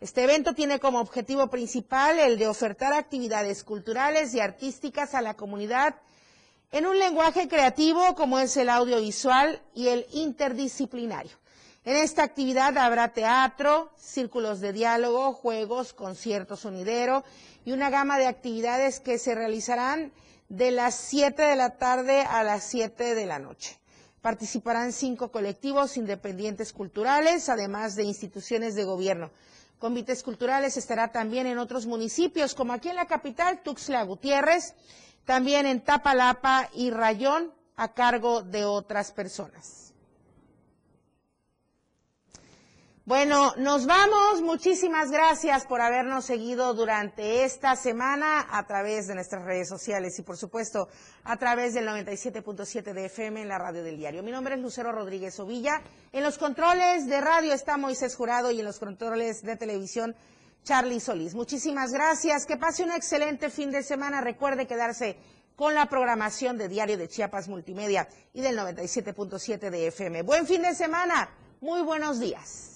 [0.00, 5.34] Este evento tiene como objetivo principal el de ofertar actividades culturales y artísticas a la
[5.34, 5.96] comunidad
[6.70, 11.36] en un lenguaje creativo como es el audiovisual y el interdisciplinario.
[11.84, 17.24] En esta actividad habrá teatro, círculos de diálogo, juegos, conciertos sonidero
[17.64, 20.12] y una gama de actividades que se realizarán
[20.48, 23.80] de las 7 de la tarde a las 7 de la noche.
[24.26, 29.30] Participarán cinco colectivos independientes culturales, además de instituciones de gobierno.
[29.78, 34.74] Comités culturales estará también en otros municipios, como aquí en la capital, Tuxtla Gutiérrez,
[35.24, 39.85] también en Tapalapa y Rayón, a cargo de otras personas.
[43.06, 44.42] Bueno, nos vamos.
[44.42, 50.22] Muchísimas gracias por habernos seguido durante esta semana a través de nuestras redes sociales y,
[50.22, 50.88] por supuesto,
[51.22, 54.24] a través del 97.7 de FM en la radio del diario.
[54.24, 55.82] Mi nombre es Lucero Rodríguez Ovilla.
[56.10, 60.16] En los controles de radio está Moisés Jurado y en los controles de televisión
[60.64, 61.36] Charlie Solís.
[61.36, 62.44] Muchísimas gracias.
[62.44, 64.20] Que pase un excelente fin de semana.
[64.20, 65.16] Recuerde quedarse
[65.54, 70.22] con la programación de Diario de Chiapas Multimedia y del 97.7 de FM.
[70.22, 71.30] Buen fin de semana.
[71.60, 72.75] Muy buenos días.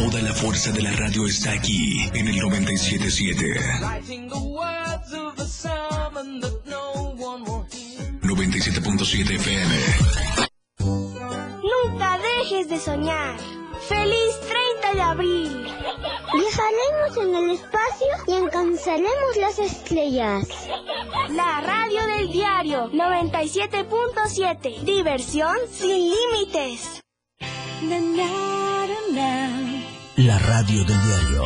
[0.00, 3.44] Toda la fuerza de la radio está aquí en el 977.
[8.22, 9.74] 97.7 FM.
[10.78, 13.36] Nunca dejes de soñar.
[13.88, 14.40] ¡Feliz
[14.80, 15.66] 30 de abril!
[16.32, 20.48] Viajaremos en el espacio y alcanzaremos las estrellas.
[21.28, 24.82] La radio del diario 97.7.
[24.82, 27.02] Diversión sin límites.
[30.16, 31.44] La radio del diario.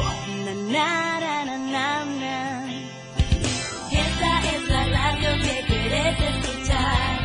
[3.90, 7.20] Esta es la radio que quieres escuchar.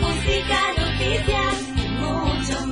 [0.00, 2.71] Música, noticias y mucho más.